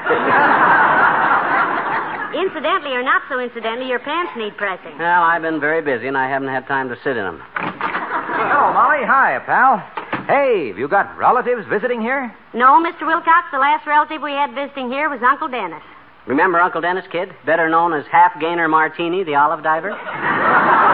Incidentally 2.35 2.91
or 2.91 3.01
not 3.01 3.21
so 3.29 3.39
incidentally, 3.39 3.87
your 3.87 3.99
pants 3.99 4.33
need 4.35 4.57
pressing. 4.57 4.97
Well, 4.99 5.23
I've 5.23 5.41
been 5.41 5.61
very 5.61 5.81
busy 5.81 6.09
and 6.09 6.17
I 6.17 6.27
haven't 6.27 6.49
had 6.49 6.67
time 6.67 6.89
to 6.89 6.97
sit 7.01 7.15
in 7.15 7.23
them. 7.23 7.41
Hello, 7.55 8.59
oh, 8.59 8.73
Molly. 8.73 9.07
Hi, 9.07 9.39
pal. 9.45 9.79
Hey, 10.27 10.67
have 10.67 10.77
you 10.77 10.89
got 10.89 11.17
relatives 11.17 11.65
visiting 11.69 12.01
here? 12.01 12.35
No, 12.53 12.83
Mr. 12.83 13.07
Wilcox, 13.07 13.47
the 13.53 13.59
last 13.59 13.87
relative 13.87 14.21
we 14.21 14.31
had 14.31 14.53
visiting 14.53 14.91
here 14.91 15.07
was 15.07 15.21
Uncle 15.23 15.47
Dennis. 15.47 15.83
Remember 16.27 16.59
Uncle 16.59 16.81
Dennis, 16.81 17.05
kid? 17.09 17.29
Better 17.45 17.69
known 17.69 17.93
as 17.93 18.03
Half 18.11 18.37
Gainer 18.41 18.67
Martini, 18.67 19.23
the 19.23 19.35
olive 19.35 19.63
diver? 19.63 19.91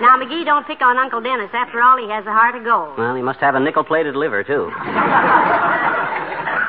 Now, 0.00 0.18
McGee, 0.20 0.44
don't 0.44 0.66
pick 0.66 0.82
on 0.82 0.98
Uncle 0.98 1.20
Dennis. 1.22 1.50
After 1.54 1.80
all, 1.80 1.96
he 1.96 2.08
has 2.10 2.26
a 2.26 2.32
heart 2.32 2.54
of 2.54 2.64
gold. 2.64 2.98
Well, 2.98 3.14
he 3.16 3.22
must 3.22 3.40
have 3.40 3.54
a 3.54 3.60
nickel 3.60 3.84
plated 3.84 4.14
liver, 4.14 4.44
too. 4.44 4.70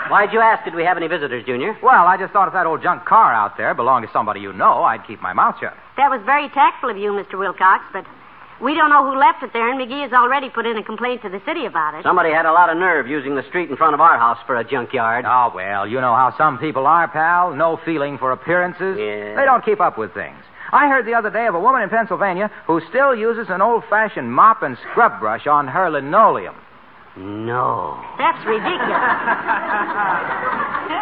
Why'd 0.09 0.31
you 0.31 0.39
ask? 0.39 0.63
Did 0.63 0.75
we 0.75 0.83
have 0.83 0.95
any 0.95 1.07
visitors, 1.07 1.43
Junior? 1.45 1.77
Well, 1.83 2.07
I 2.07 2.15
just 2.17 2.31
thought 2.31 2.47
if 2.47 2.53
that 2.53 2.65
old 2.65 2.81
junk 2.81 3.03
car 3.03 3.33
out 3.33 3.57
there 3.57 3.73
belonged 3.73 4.07
to 4.07 4.13
somebody 4.13 4.39
you 4.39 4.53
know, 4.53 4.83
I'd 4.83 5.05
keep 5.05 5.21
my 5.21 5.33
mouth 5.33 5.55
shut. 5.59 5.75
That 5.97 6.09
was 6.09 6.21
very 6.25 6.47
tactful 6.49 6.89
of 6.89 6.97
you, 6.97 7.11
Mr. 7.11 7.37
Wilcox, 7.37 7.83
but 7.91 8.05
we 8.61 8.73
don't 8.73 8.89
know 8.89 9.03
who 9.03 9.19
left 9.19 9.43
it 9.43 9.51
there, 9.51 9.69
and 9.69 9.79
McGee 9.79 10.01
has 10.03 10.13
already 10.13 10.49
put 10.49 10.65
in 10.65 10.77
a 10.77 10.83
complaint 10.83 11.21
to 11.23 11.29
the 11.29 11.41
city 11.45 11.65
about 11.65 11.93
it. 11.93 12.03
Somebody 12.03 12.31
had 12.31 12.45
a 12.45 12.53
lot 12.53 12.69
of 12.69 12.77
nerve 12.77 13.07
using 13.07 13.35
the 13.35 13.43
street 13.49 13.69
in 13.69 13.75
front 13.75 13.93
of 13.93 13.99
our 14.01 14.17
house 14.17 14.39
for 14.47 14.55
a 14.55 14.63
junkyard. 14.63 15.25
Oh, 15.27 15.51
well, 15.53 15.85
you 15.85 15.99
know 15.99 16.15
how 16.15 16.33
some 16.37 16.57
people 16.57 16.87
are, 16.87 17.07
pal. 17.09 17.53
No 17.53 17.77
feeling 17.83 18.17
for 18.17 18.31
appearances. 18.31 18.97
Yeah. 18.97 19.35
They 19.35 19.43
don't 19.45 19.63
keep 19.65 19.81
up 19.81 19.97
with 19.97 20.13
things. 20.13 20.39
I 20.71 20.87
heard 20.87 21.05
the 21.05 21.13
other 21.13 21.29
day 21.29 21.47
of 21.47 21.55
a 21.55 21.59
woman 21.59 21.81
in 21.81 21.89
Pennsylvania 21.89 22.51
who 22.65 22.81
still 22.89 23.15
uses 23.15 23.47
an 23.49 23.61
old 23.61 23.83
fashioned 23.89 24.31
mop 24.31 24.63
and 24.63 24.77
scrub 24.91 25.19
brush 25.19 25.47
on 25.47 25.67
her 25.67 25.89
linoleum. 25.89 26.55
No. 27.17 27.99
That's 28.19 28.45
ridiculous. 28.45 29.01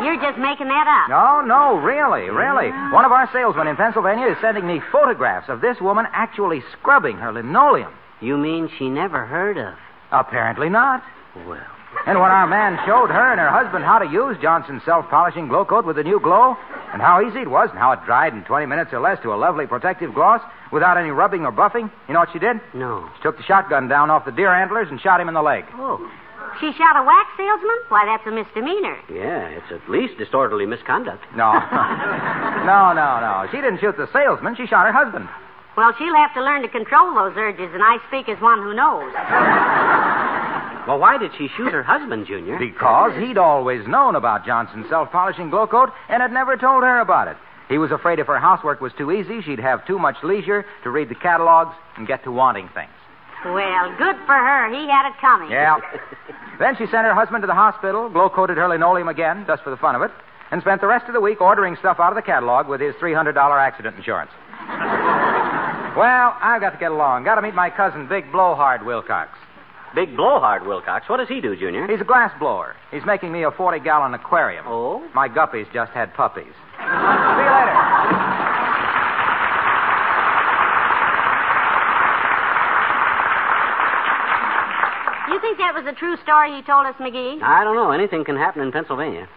You're 0.03 0.21
just 0.21 0.39
making 0.39 0.67
that 0.69 0.87
up. 0.87 1.09
No, 1.09 1.41
no, 1.41 1.77
really, 1.77 2.29
really. 2.29 2.69
One 2.93 3.03
of 3.05 3.11
our 3.11 3.29
salesmen 3.33 3.67
in 3.67 3.75
Pennsylvania 3.75 4.27
is 4.27 4.37
sending 4.39 4.65
me 4.65 4.81
photographs 4.91 5.49
of 5.49 5.59
this 5.61 5.81
woman 5.81 6.05
actually 6.13 6.63
scrubbing 6.71 7.17
her 7.17 7.33
linoleum. 7.33 7.93
You 8.21 8.37
mean 8.37 8.69
she 8.77 8.87
never 8.87 9.25
heard 9.25 9.57
of? 9.57 9.75
Apparently 10.11 10.69
not. 10.69 11.03
Well. 11.45 11.74
And 12.05 12.21
when 12.21 12.29
our 12.29 12.45
man 12.45 12.77
showed 12.85 13.09
her 13.09 13.31
and 13.31 13.39
her 13.39 13.49
husband 13.49 13.83
how 13.83 13.97
to 13.97 14.05
use 14.05 14.37
Johnson's 14.41 14.83
self 14.85 15.09
polishing 15.09 15.47
glow 15.47 15.65
coat 15.65 15.85
with 15.85 15.95
the 15.95 16.03
new 16.03 16.19
glow, 16.19 16.55
and 16.93 17.01
how 17.01 17.25
easy 17.25 17.39
it 17.41 17.49
was, 17.49 17.69
and 17.71 17.79
how 17.79 17.91
it 17.93 17.99
dried 18.05 18.33
in 18.33 18.43
20 18.43 18.65
minutes 18.67 18.93
or 18.93 19.01
less 19.01 19.21
to 19.23 19.33
a 19.33 19.37
lovely 19.37 19.65
protective 19.65 20.13
gloss 20.13 20.41
without 20.71 20.97
any 20.97 21.09
rubbing 21.09 21.45
or 21.45 21.51
buffing, 21.51 21.89
you 22.07 22.13
know 22.13 22.19
what 22.19 22.29
she 22.31 22.39
did? 22.39 22.61
No. 22.73 23.09
She 23.17 23.23
took 23.23 23.37
the 23.37 23.43
shotgun 23.43 23.87
down 23.87 24.11
off 24.11 24.25
the 24.25 24.31
deer 24.31 24.53
antlers 24.53 24.87
and 24.91 25.01
shot 25.01 25.19
him 25.19 25.27
in 25.27 25.33
the 25.33 25.41
leg. 25.41 25.65
Oh. 25.73 25.99
She 26.59 26.71
shot 26.73 26.95
a 26.95 27.03
wax 27.03 27.27
salesman? 27.35 27.79
Why, 27.89 28.05
that's 28.05 28.25
a 28.27 28.31
misdemeanor. 28.31 28.97
Yeah, 29.11 29.49
it's 29.49 29.71
at 29.71 29.89
least 29.89 30.17
disorderly 30.17 30.65
misconduct. 30.65 31.23
No. 31.35 31.51
no, 32.69 32.93
no, 32.93 33.19
no. 33.19 33.47
She 33.51 33.57
didn't 33.57 33.79
shoot 33.81 33.97
the 33.97 34.07
salesman. 34.13 34.55
She 34.55 34.67
shot 34.67 34.85
her 34.85 34.93
husband. 34.93 35.27
Well, 35.77 35.93
she'll 35.97 36.15
have 36.15 36.33
to 36.35 36.43
learn 36.43 36.61
to 36.61 36.69
control 36.69 37.13
those 37.13 37.33
urges, 37.35 37.69
and 37.73 37.83
I 37.83 37.97
speak 38.07 38.29
as 38.29 38.41
one 38.41 38.59
who 38.59 38.73
knows. 38.73 39.11
Well, 40.87 40.99
why 40.99 41.17
did 41.17 41.31
she 41.37 41.49
shoot 41.57 41.73
her 41.73 41.83
husband, 41.83 42.27
Junior? 42.27 42.59
Because 42.59 43.11
he'd 43.17 43.37
always 43.37 43.85
known 43.87 44.15
about 44.15 44.45
Johnson's 44.45 44.87
self 44.87 45.11
polishing 45.11 45.49
glow 45.49 45.67
coat 45.67 45.89
and 46.09 46.21
had 46.21 46.31
never 46.31 46.55
told 46.57 46.83
her 46.83 46.99
about 46.99 47.27
it. 47.27 47.37
He 47.67 47.79
was 47.79 47.91
afraid 47.91 48.19
if 48.19 48.27
her 48.27 48.39
housework 48.39 48.79
was 48.81 48.93
too 48.97 49.11
easy, 49.11 49.41
she'd 49.41 49.59
have 49.59 49.85
too 49.87 49.97
much 49.97 50.17
leisure 50.23 50.65
to 50.83 50.91
read 50.91 51.09
the 51.09 51.15
catalogs 51.15 51.75
and 51.97 52.07
get 52.07 52.23
to 52.23 52.31
wanting 52.31 52.69
things. 52.75 52.91
Well, 53.43 53.95
good 53.97 54.15
for 54.25 54.37
her. 54.37 54.69
He 54.69 54.87
had 54.87 55.09
it 55.09 55.17
coming. 55.19 55.49
Yeah. 55.51 55.79
then 56.59 56.75
she 56.77 56.85
sent 56.85 57.05
her 57.05 57.13
husband 57.15 57.41
to 57.41 57.47
the 57.47 57.53
hospital, 57.55 58.09
glow 58.09 58.29
coated 58.29 58.57
her 58.57 58.67
linoleum 58.67 59.07
again, 59.07 59.43
just 59.47 59.63
for 59.63 59.71
the 59.71 59.77
fun 59.77 59.95
of 59.95 60.03
it, 60.03 60.11
and 60.51 60.61
spent 60.61 60.81
the 60.81 60.87
rest 60.87 61.07
of 61.07 61.13
the 61.13 61.21
week 61.21 61.41
ordering 61.41 61.75
stuff 61.77 61.99
out 61.99 62.11
of 62.11 62.15
the 62.15 62.21
catalog 62.21 62.67
with 62.67 62.79
his 62.79 62.93
$300 62.95 63.35
accident 63.35 63.95
insurance. 63.97 64.31
Well, 65.97 66.35
I've 66.41 66.61
got 66.61 66.71
to 66.71 66.77
get 66.77 66.91
along. 66.91 67.23
Got 67.23 67.35
to 67.35 67.41
meet 67.41 67.55
my 67.55 67.69
cousin, 67.69 68.07
Big 68.07 68.31
Blowhard 68.31 68.85
Wilcox. 68.85 69.31
Big 69.95 70.15
Blowhard 70.15 70.65
Wilcox. 70.67 71.07
What 71.07 71.17
does 71.17 71.29
he 71.29 71.39
do, 71.39 71.55
Junior? 71.55 71.87
He's 71.87 72.01
a 72.01 72.05
glass 72.05 72.37
blower. 72.37 72.75
He's 72.91 73.05
making 73.05 73.31
me 73.31 73.43
a 73.43 73.51
40 73.51 73.79
gallon 73.79 74.13
aquarium. 74.13 74.65
Oh? 74.67 75.07
My 75.15 75.29
guppies 75.29 75.71
just 75.73 75.91
had 75.93 76.13
puppies. 76.13 76.51
See 76.77 76.83
you 76.83 77.51
later. 77.55 77.75
You 85.31 85.39
think 85.41 85.57
that 85.57 85.73
was 85.73 85.85
a 85.87 85.93
true 85.97 86.17
story 86.23 86.55
he 86.55 86.61
told 86.61 86.85
us, 86.85 86.95
McGee? 86.99 87.41
I 87.41 87.63
don't 87.63 87.75
know. 87.75 87.91
Anything 87.91 88.25
can 88.25 88.35
happen 88.35 88.61
in 88.61 88.71
Pennsylvania. 88.71 89.27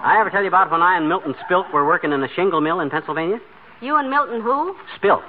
I 0.00 0.20
ever 0.20 0.30
tell 0.30 0.42
you 0.42 0.48
about 0.48 0.70
when 0.70 0.82
I 0.82 0.96
and 0.96 1.08
Milton 1.08 1.34
Spilk 1.42 1.72
were 1.72 1.86
working 1.86 2.12
in 2.12 2.22
a 2.22 2.28
shingle 2.36 2.60
mill 2.60 2.80
in 2.80 2.90
Pennsylvania? 2.90 3.40
You 3.80 3.96
and 3.96 4.10
Milton 4.10 4.42
who? 4.42 4.76
Spilk. 5.00 5.24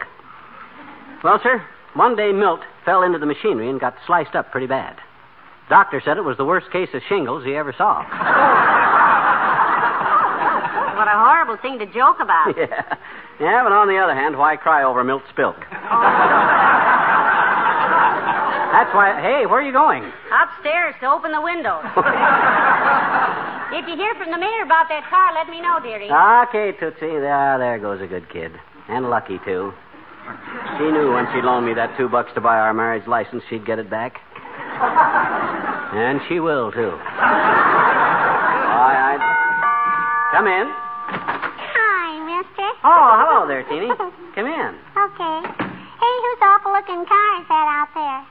Well, 1.23 1.39
sir, 1.43 1.61
one 1.93 2.15
day 2.15 2.31
Milt 2.31 2.61
fell 2.85 3.03
into 3.03 3.19
the 3.19 3.25
machinery 3.25 3.69
and 3.69 3.79
got 3.79 3.95
sliced 4.07 4.35
up 4.35 4.51
pretty 4.51 4.67
bad. 4.67 4.97
Doctor 5.69 6.01
said 6.03 6.17
it 6.17 6.23
was 6.23 6.38
the 6.38 6.45
worst 6.45 6.71
case 6.71 6.89
of 6.93 7.01
shingles 7.07 7.43
he 7.45 7.55
ever 7.55 7.73
saw. 7.77 8.05
What 10.99 11.07
a 11.07 11.15
horrible 11.15 11.55
thing 11.61 11.79
to 11.79 11.85
joke 11.85 12.19
about. 12.19 12.51
yeah. 12.57 12.83
Yeah, 13.39 13.63
but 13.63 13.71
on 13.71 13.88
the 13.88 13.95
other 13.95 14.13
hand, 14.13 14.38
why 14.38 14.57
cry 14.57 14.83
over 14.83 15.01
Milt 15.01 15.23
Spilk? 15.31 15.55
That's 18.75 18.91
why. 18.93 19.15
Hey, 19.21 19.45
where 19.47 19.63
are 19.63 19.65
you 19.65 19.71
going? 19.71 20.03
Upstairs 20.27 20.95
to 20.99 21.07
open 21.07 21.31
the 21.31 21.39
windows. 21.39 21.88
if 23.71 23.88
you 23.88 23.95
hear 23.95 24.13
from 24.19 24.29
the 24.31 24.38
mayor 24.38 24.67
about 24.67 24.91
that 24.91 25.07
car, 25.09 25.31
let 25.33 25.47
me 25.47 25.61
know, 25.63 25.79
dearie. 25.79 26.11
Okay, 26.11 26.75
Tootsie. 26.77 27.15
There, 27.23 27.57
there 27.57 27.79
goes 27.79 28.01
a 28.01 28.07
good 28.07 28.27
kid. 28.29 28.51
And 28.89 29.09
lucky, 29.09 29.39
too. 29.45 29.71
She 30.77 30.85
knew 30.91 31.11
when 31.13 31.27
she 31.33 31.41
loaned 31.41 31.65
me 31.65 31.73
that 31.73 31.95
two 31.97 32.07
bucks 32.07 32.31
to 32.35 32.41
buy 32.41 32.57
our 32.59 32.73
marriage 32.73 33.07
license, 33.07 33.43
she'd 33.49 33.65
get 33.65 33.79
it 33.79 33.89
back. 33.89 34.19
And 35.89 36.21
she 36.29 36.39
will, 36.39 36.71
too. 36.71 36.93
All 36.93 36.99
right. 38.93 39.17
Come 40.31 40.45
in. 40.45 40.69
Hi, 40.69 42.21
mister. 42.21 42.69
Oh, 42.85 43.09
hello 43.25 43.49
there, 43.49 43.65
Teeny. 43.65 43.89
Come 44.38 44.45
in. 44.45 44.71
Okay. 44.93 45.38
Hey, 45.49 46.15
whose 46.21 46.41
awful 46.45 46.77
looking 46.77 47.01
car 47.09 47.29
is 47.41 47.47
that 47.49 47.65
out 47.73 47.89
there? 47.97 48.21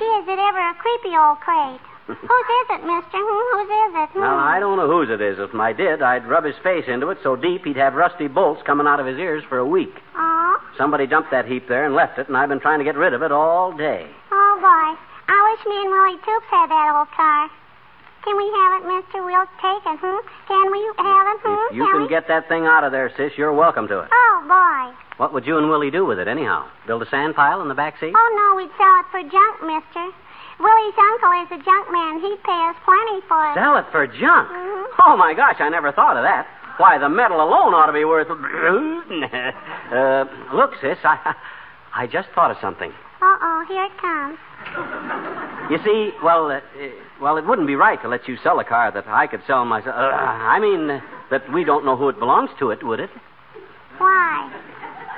Gee, 0.00 0.08
is 0.24 0.26
it 0.26 0.40
ever 0.40 0.58
a 0.58 0.74
creepy 0.80 1.12
old 1.12 1.36
crate? 1.44 1.84
Whose 2.08 2.48
is 2.64 2.68
it, 2.80 2.82
mister? 2.82 3.20
Hmm, 3.20 3.60
whose 3.60 3.68
is 3.68 3.94
it? 3.94 4.08
Hmm. 4.16 4.20
Well, 4.24 4.40
I 4.40 4.58
don't 4.58 4.76
know 4.76 4.88
whose 4.88 5.10
it 5.12 5.20
is. 5.20 5.38
If 5.38 5.54
I 5.54 5.72
did, 5.72 6.00
I'd 6.02 6.26
rub 6.26 6.44
his 6.44 6.56
face 6.64 6.84
into 6.88 7.10
it 7.10 7.18
so 7.22 7.36
deep 7.36 7.64
he'd 7.64 7.76
have 7.76 7.94
rusty 7.94 8.26
bolts 8.26 8.62
coming 8.66 8.86
out 8.88 8.98
of 8.98 9.06
his 9.06 9.18
ears 9.18 9.44
for 9.48 9.58
a 9.58 9.66
week. 9.66 9.94
Oh, 10.16 10.31
Somebody 10.78 11.06
dumped 11.06 11.30
that 11.30 11.44
heap 11.46 11.68
there 11.68 11.84
and 11.84 11.94
left 11.94 12.18
it, 12.18 12.28
and 12.28 12.36
I've 12.36 12.48
been 12.48 12.60
trying 12.60 12.78
to 12.78 12.84
get 12.84 12.96
rid 12.96 13.12
of 13.14 13.22
it 13.22 13.30
all 13.32 13.72
day. 13.76 14.06
oh, 14.32 14.54
boy. 14.60 14.88
I 15.28 15.38
wish 15.52 15.62
me 15.66 15.76
and 15.80 15.90
Willie 15.90 16.18
Toops 16.24 16.48
had 16.50 16.68
that 16.70 16.86
old 16.96 17.08
car. 17.16 17.48
Can 18.24 18.36
we 18.36 18.46
have 18.54 18.72
it, 18.78 18.84
mister? 18.86 19.18
We'll 19.24 19.50
take 19.58 19.82
it, 19.82 19.98
hmm? 19.98 20.20
Can 20.46 20.66
we 20.70 20.80
have 20.98 21.26
it, 21.34 21.38
hmm? 21.42 21.74
If 21.74 21.76
you 21.76 21.86
can 21.90 22.06
get 22.08 22.28
that 22.28 22.48
thing 22.48 22.66
out 22.66 22.84
of 22.84 22.92
there, 22.92 23.10
sis, 23.16 23.32
you're 23.36 23.52
welcome 23.52 23.88
to 23.88 24.00
it. 24.00 24.08
Oh, 24.12 24.36
boy. 24.46 24.94
What 25.18 25.32
would 25.34 25.46
you 25.46 25.58
and 25.58 25.68
Willie 25.68 25.90
do 25.90 26.04
with 26.06 26.18
it, 26.18 26.28
anyhow? 26.28 26.66
Build 26.86 27.02
a 27.02 27.08
sand 27.10 27.34
pile 27.34 27.60
in 27.62 27.68
the 27.68 27.74
back 27.74 27.98
seat? 28.00 28.12
Oh, 28.16 28.30
no, 28.38 28.56
we'd 28.62 28.70
sell 28.78 28.94
it 29.00 29.06
for 29.10 29.22
junk, 29.26 29.54
mister. 29.62 30.04
Willie's 30.62 30.94
uncle 30.94 31.32
is 31.42 31.50
a 31.58 31.60
junk 31.64 31.90
man. 31.90 32.20
He'd 32.22 32.38
pay 32.46 32.60
us 32.70 32.76
plenty 32.86 33.18
for 33.26 33.40
it. 33.50 33.54
Sell 33.58 33.76
it 33.78 33.86
for 33.90 34.06
junk? 34.06 34.46
Mhm. 34.50 34.84
Oh, 35.06 35.16
my 35.16 35.34
gosh, 35.34 35.56
I 35.60 35.68
never 35.68 35.90
thought 35.90 36.16
of 36.16 36.22
that. 36.22 36.46
Why, 36.78 36.98
the 36.98 37.08
metal 37.08 37.36
alone 37.36 37.74
ought 37.74 37.86
to 37.86 37.92
be 37.92 38.04
worth. 38.04 38.30
uh, 39.92 40.54
look, 40.54 40.72
sis, 40.80 40.98
I, 41.04 41.34
I 41.94 42.06
just 42.06 42.28
thought 42.34 42.50
of 42.50 42.56
something. 42.60 42.92
Uh-oh, 43.20 43.64
here 43.68 43.84
it 43.84 43.96
comes. 44.00 44.38
You 45.70 45.78
see, 45.84 46.10
well, 46.24 46.50
uh, 46.50 46.56
uh, 46.56 46.60
well, 47.20 47.36
it 47.36 47.46
wouldn't 47.46 47.66
be 47.66 47.76
right 47.76 48.00
to 48.02 48.08
let 48.08 48.26
you 48.26 48.36
sell 48.42 48.58
a 48.58 48.64
car 48.64 48.90
that 48.90 49.06
I 49.06 49.26
could 49.26 49.42
sell 49.46 49.64
myself. 49.64 49.94
Uh, 49.94 50.00
I 50.00 50.58
mean, 50.58 50.90
uh, 50.90 51.00
that 51.30 51.50
we 51.52 51.64
don't 51.64 51.84
know 51.84 51.96
who 51.96 52.08
it 52.08 52.18
belongs 52.18 52.50
to, 52.58 52.70
it 52.70 52.82
would 52.84 53.00
it? 53.00 53.10
Why? 53.98 54.50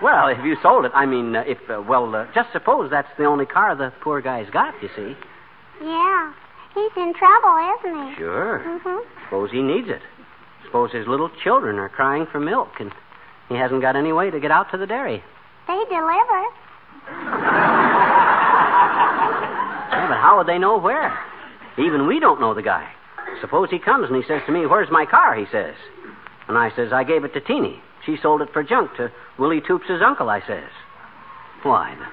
Well, 0.03 0.29
if 0.29 0.45
you 0.45 0.57
sold 0.63 0.85
it, 0.85 0.93
I 0.95 1.07
mean, 1.07 1.35
uh, 1.35 1.45
if 1.47 1.59
uh, 1.71 1.83
well, 1.89 2.15
uh, 2.15 2.27
just 2.35 2.53
suppose 2.53 2.91
that's 2.91 3.09
the 3.17 3.25
only 3.25 3.47
car 3.47 3.75
the 3.75 3.93
poor 4.03 4.21
guy's 4.21 4.51
got. 4.51 4.75
You 4.83 4.89
see? 4.95 5.17
Yeah. 5.83 6.33
He's 6.75 6.93
in 6.97 7.15
trouble, 7.15 7.57
isn't 7.79 8.11
he? 8.11 8.17
Sure. 8.17 8.59
Mm-hmm. 8.67 9.25
Suppose 9.25 9.51
he 9.53 9.63
needs 9.63 9.89
it. 9.89 10.03
Suppose 10.65 10.93
his 10.93 11.07
little 11.07 11.31
children 11.43 11.79
are 11.79 11.89
crying 11.89 12.27
for 12.31 12.41
milk, 12.41 12.81
and 12.81 12.93
he 13.49 13.57
hasn't 13.57 13.81
got 13.81 13.97
any 13.97 14.13
way 14.13 14.31
to 14.31 14.41
get 14.41 14.51
out 14.51 14.71
to 14.73 14.79
the 14.79 14.87
dairy. 14.87 15.23
They 15.67 15.85
deliver. 15.89 16.45
Yeah, 20.05 20.09
but 20.09 20.19
how 20.19 20.37
would 20.39 20.47
they 20.47 20.59
know 20.59 20.79
where? 20.79 21.19
Even 21.79 22.07
we 22.07 22.21
don't 22.21 22.41
know 22.41 22.55
the 22.55 22.63
guy. 22.63 22.89
Suppose 23.41 23.71
he 23.71 23.79
comes 23.79 24.09
and 24.09 24.17
he 24.17 24.23
says 24.29 24.43
to 24.47 24.53
me, 24.53 24.67
"Where's 24.67 24.91
my 24.91 25.07
car?" 25.07 25.35
He 25.35 25.47
says, 25.51 25.75
and 26.49 26.57
I 26.59 26.71
says, 26.77 26.93
"I 26.93 27.05
gave 27.05 27.25
it 27.25 27.33
to 27.35 27.41
Teeny. 27.41 27.83
She 28.05 28.17
sold 28.17 28.43
it 28.43 28.53
for 28.53 28.63
junk 28.63 28.95
to 28.97 29.11
Willie 29.39 29.61
Toops' 29.61 30.03
uncle." 30.03 30.29
I 30.31 30.41
says, 30.47 30.71
"Why, 31.63 31.95
the, 31.95 32.07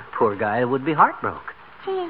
the 0.00 0.04
poor 0.12 0.34
guy 0.36 0.64
would 0.64 0.84
be 0.84 0.92
heartbroken." 0.92 1.54
Gee. 1.84 2.08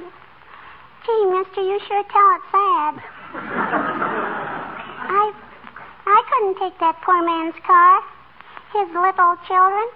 Gee, 1.07 1.27
mister, 1.27 1.63
you 1.63 1.79
sure 1.87 2.05
tell 2.05 2.35
it 2.35 2.43
sad. 2.51 3.03
I 5.09 5.33
I 6.07 6.19
couldn't 6.31 6.57
take 6.63 6.79
that 6.81 6.97
poor 7.03 7.21
man's 7.25 7.59
car. 7.67 8.01
His 8.73 8.89
little 8.95 9.35
children. 9.47 9.87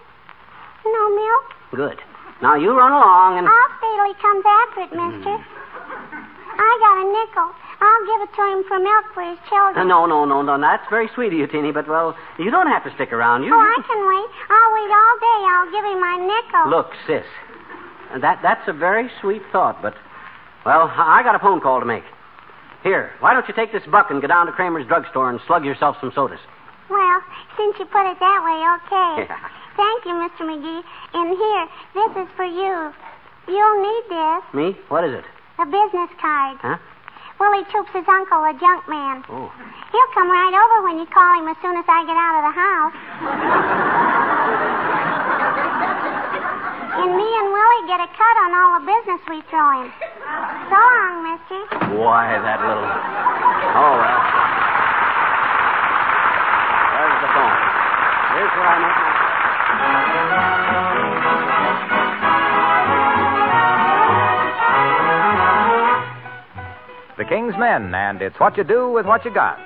No 0.85 1.03
milk. 1.15 1.47
Good. 1.75 1.99
Now 2.43 2.57
you 2.57 2.73
run 2.77 2.93
along 2.93 3.39
and. 3.39 3.47
I'll 3.47 3.71
he 4.11 4.15
comes 4.19 4.45
after 4.45 4.81
it, 4.83 4.93
mister. 4.97 5.35
I 6.59 6.71
got 6.83 6.95
a 6.99 7.07
nickel. 7.07 7.49
I'll 7.81 8.05
give 8.05 8.21
it 8.27 8.33
to 8.37 8.43
him 8.53 8.61
for 8.69 8.79
milk 8.79 9.07
for 9.15 9.23
his 9.25 9.39
children. 9.49 9.89
no, 9.89 10.05
no, 10.05 10.25
no, 10.25 10.43
no. 10.43 10.61
That's 10.61 10.85
very 10.91 11.09
sweet 11.15 11.33
of 11.33 11.39
you, 11.39 11.47
Teeny, 11.47 11.73
but, 11.73 11.89
well, 11.89 12.17
you 12.39 12.51
don't 12.51 12.67
have 12.67 12.85
to 12.85 12.93
stick 12.95 13.13
around. 13.13 13.45
You, 13.45 13.55
Oh, 13.55 13.59
I 13.61 13.79
can 13.81 14.01
wait. 14.05 14.31
I'll 14.51 14.73
wait 14.77 14.91
all 14.93 15.17
day. 15.17 15.41
I'll 15.49 15.71
give 15.73 15.85
him 15.89 16.01
my 16.01 16.17
nickel. 16.21 16.69
Look, 16.69 16.91
sis, 17.07 17.25
that, 18.21 18.41
that's 18.43 18.69
a 18.69 18.73
very 18.73 19.09
sweet 19.21 19.43
thought, 19.53 19.81
but, 19.81 19.95
well, 20.67 20.93
I 20.93 21.23
got 21.23 21.35
a 21.35 21.39
phone 21.39 21.61
call 21.61 21.81
to 21.81 21.87
make. 21.87 22.05
Here, 22.83 23.13
why 23.21 23.35
don't 23.35 23.47
you 23.47 23.53
take 23.55 23.73
this 23.73 23.83
buck 23.91 24.11
and 24.11 24.23
go 24.23 24.29
down 24.29 24.47
to 24.47 24.53
Kramer's 24.53 24.87
drugstore 24.87 25.29
and 25.29 25.39
slug 25.47 25.65
yourself 25.65 25.97
some 26.01 26.11
sodas? 26.15 26.41
Well, 26.89 27.21
since 27.57 27.77
you 27.79 27.85
put 27.85 28.07
it 28.09 28.19
that 28.19 28.41
way, 28.41 28.65
okay. 28.81 29.27
Yeah. 29.29 29.37
Thank 29.77 30.05
you, 30.05 30.13
Mr. 30.17 30.43
McGee. 30.49 30.83
And 31.15 31.37
here, 31.37 31.67
this 31.95 32.17
is 32.25 32.29
for 32.37 32.45
you. 32.45 32.93
You'll 33.49 33.83
need 33.83 34.05
this. 34.09 34.43
Me? 34.55 34.77
What 34.89 35.05
is 35.05 35.13
it? 35.15 35.25
A 35.59 35.67
business 35.67 36.11
card. 36.21 36.59
Huh? 36.61 36.77
Willie 37.39 37.65
Toops' 37.73 38.09
uncle, 38.09 38.45
a 38.45 38.53
junk 38.61 38.89
man. 38.89 39.25
Oh. 39.29 39.51
He'll 39.93 40.13
come 40.15 40.31
right 40.31 40.53
over 40.53 40.83
when 40.89 40.99
you 40.99 41.07
call 41.07 41.39
him 41.41 41.49
as 41.49 41.57
soon 41.63 41.77
as 41.77 41.85
I 41.89 42.05
get 42.05 42.17
out 42.17 42.37
of 42.37 42.43
the 42.49 42.53
house. 42.57 42.95
and 47.01 47.17
me 47.17 47.25
and 47.25 47.49
Willie 47.49 47.85
get 47.89 48.01
a 48.01 48.09
cut 48.13 48.37
on 48.45 48.53
all 48.53 48.81
the 48.81 48.85
business 48.85 49.21
we 49.29 49.41
throw 49.49 49.81
him. 49.81 49.89
So 50.69 50.77
long, 50.77 51.25
mister. 51.25 51.61
Why, 51.97 52.37
that 52.37 52.61
little. 52.61 52.85
Oh, 52.85 53.95
well. 53.97 54.21
There's 56.93 57.19
the 57.25 57.31
phone. 57.33 57.57
Here's 58.37 58.53
where 58.53 58.69
I 58.69 58.77
make 58.85 58.97
my. 59.01 59.11
The 67.17 67.25
King's 67.25 67.57
Men, 67.59 67.95
and 67.95 68.23
it's 68.23 68.39
what 68.41 68.57
you 68.57 68.65
do 68.65 68.91
with 68.91 69.07
what 69.07 69.25
you 69.25 69.33
got. 69.33 69.59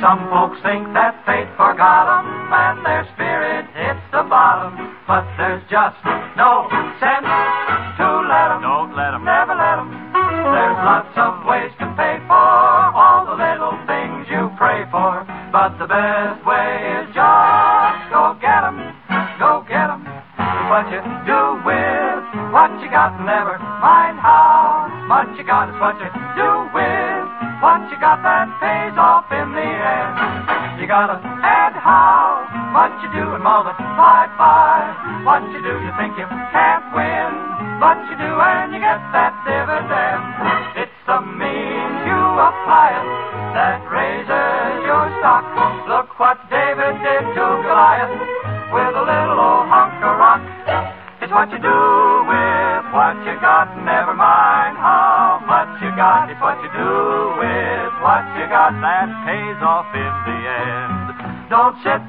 Some 0.00 0.28
folks 0.30 0.58
think 0.62 0.92
that 0.94 1.18
fate 1.26 1.48
forgot 1.56 2.06
'em 2.18 2.52
and 2.52 2.86
their 2.86 3.04
spirit 3.14 3.66
hits 3.74 4.00
the 4.12 4.22
bottom. 4.22 4.96
But 5.06 5.24
there's 5.36 5.62
just 5.68 5.98
no 6.40 6.64
sense 6.96 7.28
to 8.00 8.08
let 8.32 8.48
'em. 8.52 8.60
Don't 8.64 8.96
let 8.96 9.12
'em. 9.12 9.24
Never 9.24 9.54
let 9.54 9.76
'em. 9.80 9.88
There's 10.54 10.80
lots 10.90 11.14
of 11.24 11.32
ways 11.44 11.72
to 11.80 11.86
pay 12.00 12.14
for 12.30 12.50
all 13.00 13.20
the 13.28 13.36
little 13.46 13.76
things 13.90 14.20
you 14.32 14.42
pray 14.62 14.80
for. 14.94 15.12
But 15.52 15.70
the 15.80 15.88
best 15.96 16.40
way 16.50 16.70
is 16.96 17.06
just 17.20 18.00
go 18.14 18.22
get 18.46 18.62
'em. 18.64 18.78
Go 19.38 19.52
get 19.68 19.88
'em. 19.94 20.02
What 20.70 20.86
you 20.94 21.02
do 21.32 21.40
with 21.68 22.20
what 22.54 22.70
you 22.80 22.88
got, 22.98 23.10
never 23.34 23.54
mind 23.84 24.16
how 24.28 24.88
much 25.12 25.30
you 25.36 25.44
got 25.44 25.64
is 25.68 25.76
what 25.84 25.96
you 26.02 26.10
do 26.42 26.50
with 26.76 27.24
what 27.64 27.80
you 27.90 27.96
got 28.06 28.18
that 28.28 28.48
pays 28.62 28.96
off 28.96 29.26
in 29.40 29.48
the 29.58 29.70
end. 29.96 30.14
You 30.80 30.86
gotta 30.86 31.18
add 31.60 31.74
how 31.88 32.48
much 32.78 32.94
you 33.02 33.08
do 33.18 33.24
and 33.34 33.44
multiply 33.44 34.22
by 34.38 34.69
what 35.24 35.44
you 35.52 35.60
do. 35.60 35.74
You 35.76 35.92
think 36.00 36.16
you 36.16 36.24
can't 36.24 36.86
win, 36.96 37.30
but 37.80 37.98
you 38.08 38.16
do, 38.16 38.30
and 38.40 38.72
you 38.72 38.80
get 38.80 39.00
that 39.12 39.36
dividend. 39.44 40.22
It's 40.80 41.00
the 41.04 41.20
means 41.20 41.96
you 42.08 42.20
apply 42.40 42.96
it 42.96 43.08
that 43.52 43.84
raises 43.90 44.72
your 44.86 45.04
stock. 45.20 45.44
Look 45.88 46.16
what 46.16 46.40
David 46.48 46.96
did 47.04 47.24
to 47.36 47.44
Goliath 47.66 48.16
with 48.72 48.94
a 48.96 49.04
little 49.04 49.38
old 49.40 49.66
hunk 49.68 50.00
of 50.00 50.14
rock. 50.16 50.42
It's 51.20 51.32
what 51.32 51.52
you 51.52 51.60
do 51.60 51.80
with 52.24 52.84
what 52.96 53.14
you 53.28 53.36
got, 53.44 53.76
never 53.84 54.16
mind 54.16 54.80
how 54.80 55.44
much 55.44 55.82
you 55.84 55.92
got. 55.94 56.32
It's 56.32 56.40
what 56.40 56.56
you 56.64 56.70
do 56.72 56.92
with 57.36 57.92
what 58.00 58.24
you 58.40 58.48
got 58.48 58.72
that 58.80 59.08
pays 59.28 59.60
off 59.60 59.86
in 59.92 60.14
the 60.24 60.38
end. 60.48 61.50
Don't 61.52 61.76
sit 61.84 62.00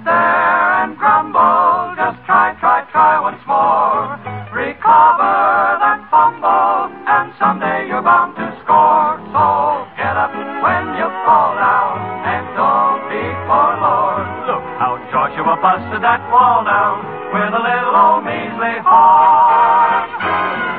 old 18.62 20.06
measly. 20.12 20.32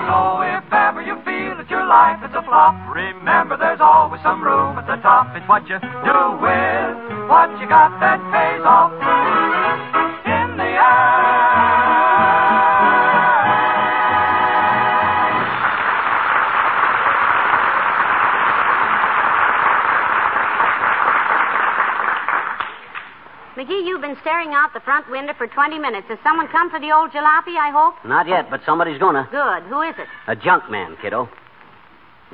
So 0.07 0.41
if 0.47 0.65
ever 0.73 1.03
you 1.03 1.17
feel 1.27 1.57
that 1.59 1.69
your 1.69 1.87
life 1.87 2.23
is 2.23 2.35
a 2.35 2.43
flop, 2.43 2.75
remember 2.95 3.57
there's 3.57 3.81
always 3.81 4.23
some 4.23 4.43
room 4.43 4.79
at 4.79 4.87
the 4.87 4.97
top. 5.03 5.35
It's 5.35 5.49
what 5.49 5.67
you 5.69 5.79
do 5.81 6.19
with 6.39 6.62
been 23.67 24.17
staring 24.21 24.53
out 24.53 24.73
the 24.75 24.81
front 24.81 25.11
window 25.11 25.33
for 25.37 25.47
20 25.47 25.79
minutes. 25.79 26.09
Has 26.09 26.19
someone 26.23 26.49
come 26.49 26.71
for 26.71 26.81
the 26.81 26.91
old 26.93 27.11
jalopy, 27.11 27.57
I 27.57 27.71
hope? 27.73 27.95
Not 28.05 28.27
yet, 28.29 28.51
but 28.51 28.61
somebody's 28.67 28.99
gonna. 28.99 29.29
Good. 29.31 29.63
Who 29.71 29.83
is 29.83 29.95
it? 29.99 30.07
A 30.27 30.37
junk 30.37 30.71
man, 30.71 30.97
kiddo. 31.01 31.29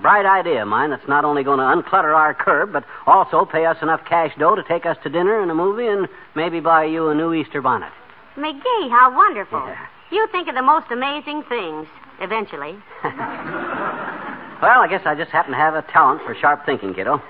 Bright 0.00 0.26
idea 0.26 0.62
of 0.62 0.68
mine 0.68 0.90
that's 0.90 1.08
not 1.08 1.24
only 1.24 1.42
going 1.42 1.58
to 1.58 1.64
unclutter 1.64 2.14
our 2.14 2.32
curb, 2.32 2.72
but 2.72 2.84
also 3.06 3.44
pay 3.44 3.66
us 3.66 3.76
enough 3.82 4.00
cash 4.08 4.32
dough 4.38 4.54
to 4.54 4.62
take 4.62 4.86
us 4.86 4.96
to 5.02 5.08
dinner 5.08 5.42
and 5.42 5.50
a 5.50 5.54
movie 5.54 5.88
and 5.88 6.06
maybe 6.36 6.60
buy 6.60 6.84
you 6.84 7.08
a 7.08 7.14
new 7.14 7.34
Easter 7.34 7.60
bonnet. 7.60 7.90
McGee, 8.36 8.90
how 8.90 9.12
wonderful. 9.16 9.58
Yeah. 9.58 9.86
You 10.12 10.28
think 10.30 10.48
of 10.48 10.54
the 10.54 10.62
most 10.62 10.86
amazing 10.92 11.42
things, 11.48 11.86
eventually. 12.20 12.76
Well, 14.60 14.80
I 14.80 14.88
guess 14.88 15.02
I 15.06 15.14
just 15.14 15.30
happen 15.30 15.52
to 15.52 15.56
have 15.56 15.74
a 15.74 15.82
talent 15.82 16.22
for 16.26 16.34
sharp 16.34 16.66
thinking, 16.66 16.92
kiddo. 16.92 17.22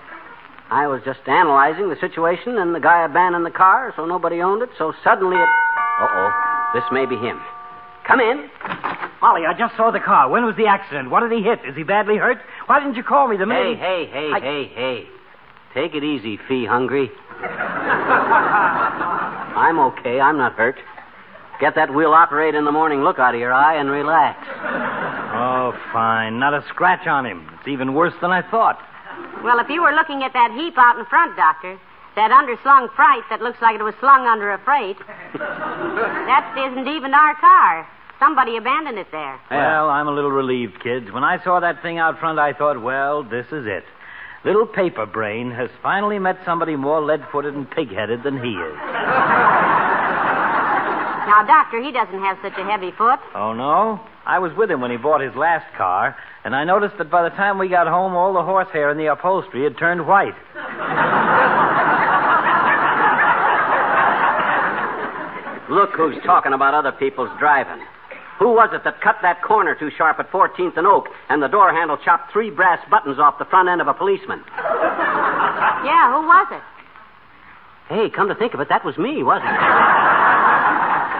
I 0.70 0.87
was 0.87 1.00
just 1.04 1.20
analyzing 1.26 1.88
the 1.88 1.96
situation, 2.00 2.59
and 2.59 2.74
the 2.74 2.81
guy 2.81 3.04
abandoned 3.04 3.46
the 3.46 3.50
car, 3.50 3.92
so 3.96 4.04
nobody 4.04 4.42
owned 4.42 4.62
it, 4.62 4.68
so 4.76 4.92
suddenly 5.02 5.37
it. 5.37 5.48
Uh 6.00 6.07
oh. 6.11 6.31
This 6.74 6.85
may 6.92 7.07
be 7.07 7.16
him. 7.16 7.40
Come 8.07 8.20
in. 8.20 8.48
Molly, 9.20 9.42
I 9.48 9.54
just 9.59 9.74
saw 9.76 9.90
the 9.90 9.98
car. 10.00 10.28
When 10.28 10.44
was 10.44 10.54
the 10.57 10.66
accident? 10.66 11.11
What 11.11 11.20
did 11.20 11.33
he 11.33 11.42
hit? 11.42 11.61
Is 11.68 11.74
he 11.74 11.83
badly 11.83 12.16
hurt? 12.16 12.38
Why 12.66 12.78
didn't 12.81 12.94
you 12.96 13.02
call 13.02 13.26
me 13.28 13.37
the 13.37 13.44
Hey, 13.46 13.50
minute? 13.74 13.78
hey, 13.78 14.07
hey, 14.12 14.31
I- 14.33 14.40
hey, 14.40 14.64
hey. 14.74 15.07
Take 15.74 15.94
it 15.94 16.04
easy, 16.04 16.38
fee 16.48 16.64
hungry. 16.66 17.11
I'm 19.59 19.78
okay. 19.78 20.20
I'm 20.20 20.38
not 20.38 20.52
hurt. 20.54 20.76
Get 21.61 21.74
that 21.74 21.92
wheel 21.92 22.12
operate 22.12 22.54
in 22.54 22.64
the 22.64 22.72
morning 22.72 23.02
look 23.02 23.18
out 23.18 23.35
of 23.35 23.40
your 23.40 23.52
eye 23.52 23.76
and 23.81 23.90
relax. 23.90 24.46
Oh, 25.35 25.72
fine. 25.92 26.38
Not 26.38 26.54
a 26.54 26.64
scratch 26.68 27.07
on 27.07 27.26
him. 27.26 27.48
It's 27.59 27.68
even 27.68 27.92
worse 27.94 28.14
than 28.22 28.31
I 28.31 28.42
thought. 28.50 28.78
Well, 29.44 29.61
if 29.61 29.68
you 29.68 29.83
were 29.83 29.92
looking 29.92 30.22
at 30.22 30.33
that 30.33 30.53
heap 30.53 30.74
out 30.77 30.98
in 30.98 31.05
front, 31.07 31.37
Doctor, 31.37 31.79
that 32.16 32.31
underslung 32.31 32.92
freight 32.94 33.24
that 33.31 33.40
looks 33.40 33.61
like 33.62 33.79
it 33.79 33.83
was 33.83 33.94
slung 34.01 34.27
under 34.27 34.51
a 34.53 34.59
freight, 34.59 34.98
that 35.38 36.55
isn't 36.59 36.88
even 36.88 37.14
our 37.14 37.35
car. 37.37 37.87
Somebody 38.18 38.57
abandoned 38.57 38.98
it 38.98 39.07
there. 39.12 39.38
Well, 39.51 39.90
I'm 39.90 40.09
a 40.09 40.11
little 40.11 40.33
relieved, 40.33 40.83
kids. 40.83 41.12
When 41.12 41.22
I 41.22 41.42
saw 41.44 41.61
that 41.61 41.83
thing 41.83 41.98
out 41.98 42.18
front, 42.18 42.38
I 42.40 42.53
thought, 42.53 42.83
well, 42.83 43.22
this 43.22 43.46
is 43.53 43.66
it. 43.66 43.85
Little 44.44 44.66
paper 44.66 45.07
brain 45.07 45.53
has 45.53 45.70
finally 45.83 46.18
met 46.18 46.38
somebody 46.44 46.74
more 46.74 47.01
lead-footed 47.01 47.55
and 47.55 47.70
pig-headed 47.70 48.24
than 48.24 48.42
he 48.42 48.51
is. 48.51 48.77
Now, 51.29 51.44
Doctor, 51.44 51.83
he 51.83 51.92
doesn't 51.92 52.18
have 52.20 52.38
such 52.42 52.57
a 52.57 52.64
heavy 52.64 52.90
foot. 52.90 53.20
Oh, 53.35 53.53
no? 53.53 54.01
I 54.28 54.38
was 54.40 54.52
with 54.52 54.70
him 54.70 54.82
when 54.82 54.90
he 54.90 54.98
bought 54.98 55.22
his 55.22 55.34
last 55.34 55.64
car, 55.74 56.14
and 56.44 56.54
I 56.54 56.62
noticed 56.62 56.98
that 56.98 57.10
by 57.10 57.22
the 57.22 57.34
time 57.34 57.56
we 57.56 57.66
got 57.66 57.88
home, 57.88 58.12
all 58.12 58.34
the 58.34 58.42
horsehair 58.42 58.90
in 58.90 58.98
the 58.98 59.06
upholstery 59.06 59.64
had 59.64 59.78
turned 59.78 60.06
white. 60.06 60.36
Look 65.72 65.96
who's 65.96 66.22
talking 66.24 66.52
about 66.52 66.74
other 66.74 66.92
people's 66.92 67.30
driving. 67.38 67.80
Who 68.38 68.52
was 68.52 68.68
it 68.74 68.84
that 68.84 69.00
cut 69.00 69.16
that 69.22 69.40
corner 69.42 69.74
too 69.74 69.88
sharp 69.96 70.20
at 70.20 70.30
14th 70.30 70.76
and 70.76 70.86
Oak 70.86 71.08
and 71.30 71.42
the 71.42 71.48
door 71.48 71.72
handle 71.72 71.96
chopped 71.96 72.30
three 72.30 72.50
brass 72.50 72.84
buttons 72.90 73.18
off 73.18 73.38
the 73.38 73.46
front 73.46 73.70
end 73.70 73.80
of 73.80 73.88
a 73.88 73.94
policeman? 73.94 74.44
Yeah, 75.88 76.12
who 76.12 76.28
was 76.28 76.48
it? 76.52 76.62
Hey, 77.88 78.10
come 78.10 78.28
to 78.28 78.34
think 78.34 78.52
of 78.52 78.60
it, 78.60 78.68
that 78.68 78.84
was 78.84 78.98
me, 78.98 79.22
wasn't 79.22 79.48
it? 79.48 79.60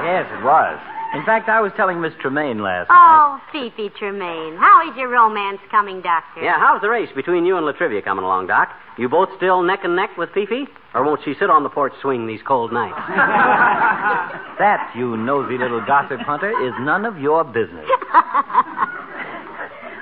Yes, 0.05 0.29
it 0.29 0.45
was. 0.45 0.79
In 1.15 1.25
fact, 1.25 1.49
I 1.49 1.61
was 1.61 1.73
telling 1.77 2.01
Miss 2.01 2.13
Tremaine 2.21 2.63
last 2.63 2.89
oh, 2.91 2.95
night. 2.95 3.17
Oh, 3.25 3.41
Fifi 3.53 3.89
Tremaine. 3.99 4.57
How 4.57 4.91
is 4.91 4.97
your 4.97 5.09
romance 5.09 5.59
coming, 5.71 6.03
Doctor? 6.03 6.43
Yeah, 6.43 6.59
how's 6.59 6.83
the 6.83 6.91
race 6.91 7.09
between 7.15 7.47
you 7.47 7.57
and 7.57 7.65
La 7.65 7.73
Trivia 7.73 8.03
coming 8.03 8.25
along, 8.25 8.49
Doc? 8.49 8.69
You 8.99 9.09
both 9.09 9.31
still 9.37 9.63
neck 9.63 9.81
and 9.85 9.97
neck 9.97 10.11
with 10.19 10.29
Fifi? 10.35 10.67
Or 10.95 11.05
won't 11.05 11.21
she 11.25 11.35
sit 11.39 11.49
on 11.49 11.63
the 11.63 11.71
porch 11.71 11.93
swing 12.03 12.27
these 12.27 12.41
cold 12.47 12.73
nights? 12.73 12.99
That, 14.59 14.91
you 14.97 15.17
nosy 15.17 15.57
little 15.57 15.81
gossip 15.87 16.19
hunter, 16.19 16.51
is 16.51 16.73
none 16.81 17.05
of 17.05 17.17
your 17.19 17.45
business. 17.45 17.87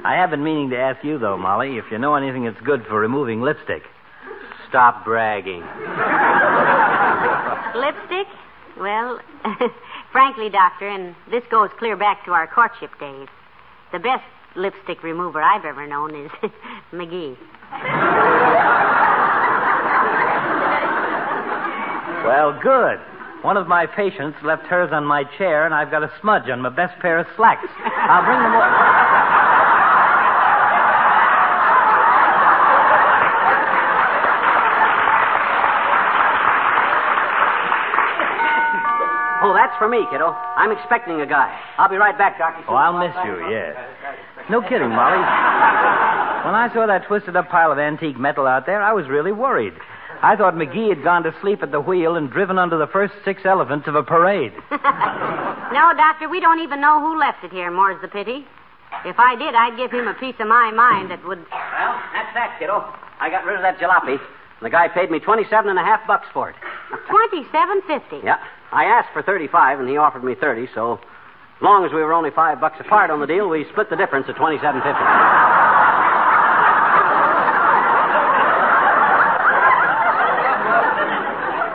I 0.06 0.14
have 0.16 0.30
been 0.30 0.42
meaning 0.42 0.70
to 0.70 0.78
ask 0.78 1.04
you, 1.04 1.18
though, 1.18 1.36
Molly, 1.36 1.76
if 1.76 1.84
you 1.90 1.98
know 1.98 2.14
anything 2.14 2.44
that's 2.46 2.60
good 2.64 2.86
for 2.88 2.98
removing 2.98 3.42
lipstick. 3.42 3.82
Stop 4.70 5.04
bragging. 5.04 5.60
Lipstick? 7.76 8.26
Well, 8.80 9.20
frankly, 10.16 10.48
Doctor, 10.48 10.88
and 10.88 11.14
this 11.30 11.42
goes 11.50 11.68
clear 11.78 11.94
back 11.94 12.24
to 12.24 12.30
our 12.32 12.46
courtship 12.46 12.88
days, 12.98 13.28
the 13.92 13.98
best 13.98 14.24
lipstick 14.56 15.02
remover 15.02 15.42
I've 15.42 15.66
ever 15.66 15.86
known 15.86 16.14
is 16.14 16.30
McGee. 16.90 17.36
Well, 22.24 22.58
good. 22.62 22.98
One 23.44 23.58
of 23.58 23.68
my 23.68 23.84
patients 23.84 24.38
left 24.42 24.62
hers 24.62 24.88
on 24.90 25.04
my 25.04 25.24
chair, 25.36 25.66
and 25.66 25.74
I've 25.74 25.90
got 25.90 26.02
a 26.02 26.10
smudge 26.22 26.48
on 26.48 26.62
my 26.62 26.70
best 26.70 26.98
pair 27.00 27.18
of 27.18 27.26
slacks. 27.36 27.68
I'll 27.84 28.24
bring 28.24 28.38
them 28.38 28.54
over. 28.54 29.16
Oh, 39.46 39.54
that's 39.54 39.65
for 39.78 39.88
me, 39.88 40.06
kiddo. 40.10 40.28
I'm 40.56 40.72
expecting 40.72 41.20
a 41.20 41.26
guy. 41.26 41.48
I'll 41.78 41.88
be 41.88 41.96
right 41.96 42.16
back, 42.16 42.38
Doctor. 42.38 42.64
Oh, 42.68 42.74
I'll 42.74 42.98
miss 42.98 43.14
you, 43.24 43.50
yes. 43.50 43.76
No 44.50 44.60
kidding, 44.62 44.90
Molly. 44.90 45.18
When 46.44 46.54
I 46.54 46.70
saw 46.72 46.86
that 46.86 47.06
twisted 47.06 47.34
up 47.36 47.48
pile 47.48 47.72
of 47.72 47.78
antique 47.78 48.18
metal 48.18 48.46
out 48.46 48.66
there, 48.66 48.80
I 48.82 48.92
was 48.92 49.06
really 49.08 49.32
worried. 49.32 49.74
I 50.22 50.36
thought 50.36 50.54
McGee 50.54 50.88
had 50.88 51.02
gone 51.04 51.22
to 51.24 51.34
sleep 51.42 51.62
at 51.62 51.72
the 51.72 51.80
wheel 51.80 52.16
and 52.16 52.30
driven 52.30 52.58
under 52.58 52.78
the 52.78 52.86
first 52.86 53.12
six 53.24 53.42
elephants 53.44 53.86
of 53.88 53.94
a 53.94 54.02
parade. 54.02 54.52
No, 55.66 55.92
Doctor, 55.96 56.28
we 56.28 56.38
don't 56.38 56.60
even 56.60 56.80
know 56.80 57.00
who 57.00 57.18
left 57.18 57.42
it 57.42 57.50
here, 57.50 57.72
more's 57.72 58.00
the 58.00 58.06
pity. 58.06 58.46
If 59.04 59.18
I 59.18 59.34
did, 59.34 59.52
I'd 59.54 59.76
give 59.76 59.90
him 59.90 60.06
a 60.06 60.14
piece 60.14 60.36
of 60.38 60.46
my 60.46 60.70
mind 60.70 61.10
that 61.10 61.20
would. 61.26 61.38
Well, 61.50 61.94
that's 62.14 62.32
that, 62.34 62.56
kiddo. 62.58 62.86
I 63.18 63.28
got 63.28 63.44
rid 63.44 63.56
of 63.56 63.62
that 63.62 63.76
jalopy. 63.78 64.14
And 64.16 64.62
the 64.62 64.70
guy 64.70 64.86
paid 64.88 65.10
me 65.10 65.18
twenty-seven 65.18 65.68
and 65.68 65.78
a 65.78 65.82
half 65.82 66.06
bucks 66.06 66.28
for 66.32 66.48
it. 66.50 66.56
Twenty-seven 67.10 67.82
fifty. 67.86 68.20
Yeah. 68.24 68.38
I 68.72 68.84
asked 68.84 69.12
for 69.12 69.22
thirty-five, 69.22 69.80
and 69.80 69.88
he 69.88 69.96
offered 69.96 70.24
me 70.24 70.34
thirty. 70.34 70.68
So, 70.74 70.94
as 70.94 71.62
long 71.62 71.84
as 71.84 71.92
we 71.92 72.02
were 72.02 72.12
only 72.12 72.30
five 72.30 72.60
bucks 72.60 72.76
apart 72.80 73.10
on 73.10 73.20
the 73.20 73.26
deal, 73.26 73.48
we 73.48 73.64
split 73.72 73.90
the 73.90 73.96
difference 73.96 74.26
at 74.28 74.36
twenty-seven 74.36 74.80
fifty. 74.82 75.06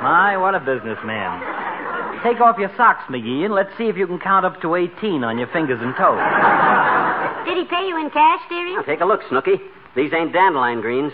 My, 0.02 0.36
what 0.38 0.56
a 0.56 0.60
businessman. 0.60 1.42
Take 2.24 2.42
off 2.42 2.58
your 2.58 2.72
socks, 2.78 3.04
McGee, 3.10 3.46
and 3.46 3.54
let's 3.54 3.70
see 3.78 3.86
if 3.86 3.98
you 3.98 4.06
can 4.06 4.20
count 4.20 4.46
up 4.46 4.62
to 4.62 4.76
18 4.76 5.24
on 5.24 5.38
your 5.38 5.48
fingers 5.48 5.80
and 5.82 5.96
toes. 5.96 6.22
Did 7.46 7.58
he 7.58 7.66
pay 7.66 7.88
you 7.88 7.98
in 7.98 8.10
cash, 8.12 8.42
dearie? 8.50 8.76
Now, 8.76 8.84
take 8.84 9.02
a 9.02 9.06
look, 9.06 9.22
Snooky. 9.30 9.58
These 9.96 10.14
ain't 10.14 10.34
dandelion 10.34 10.82
greens. 10.82 11.14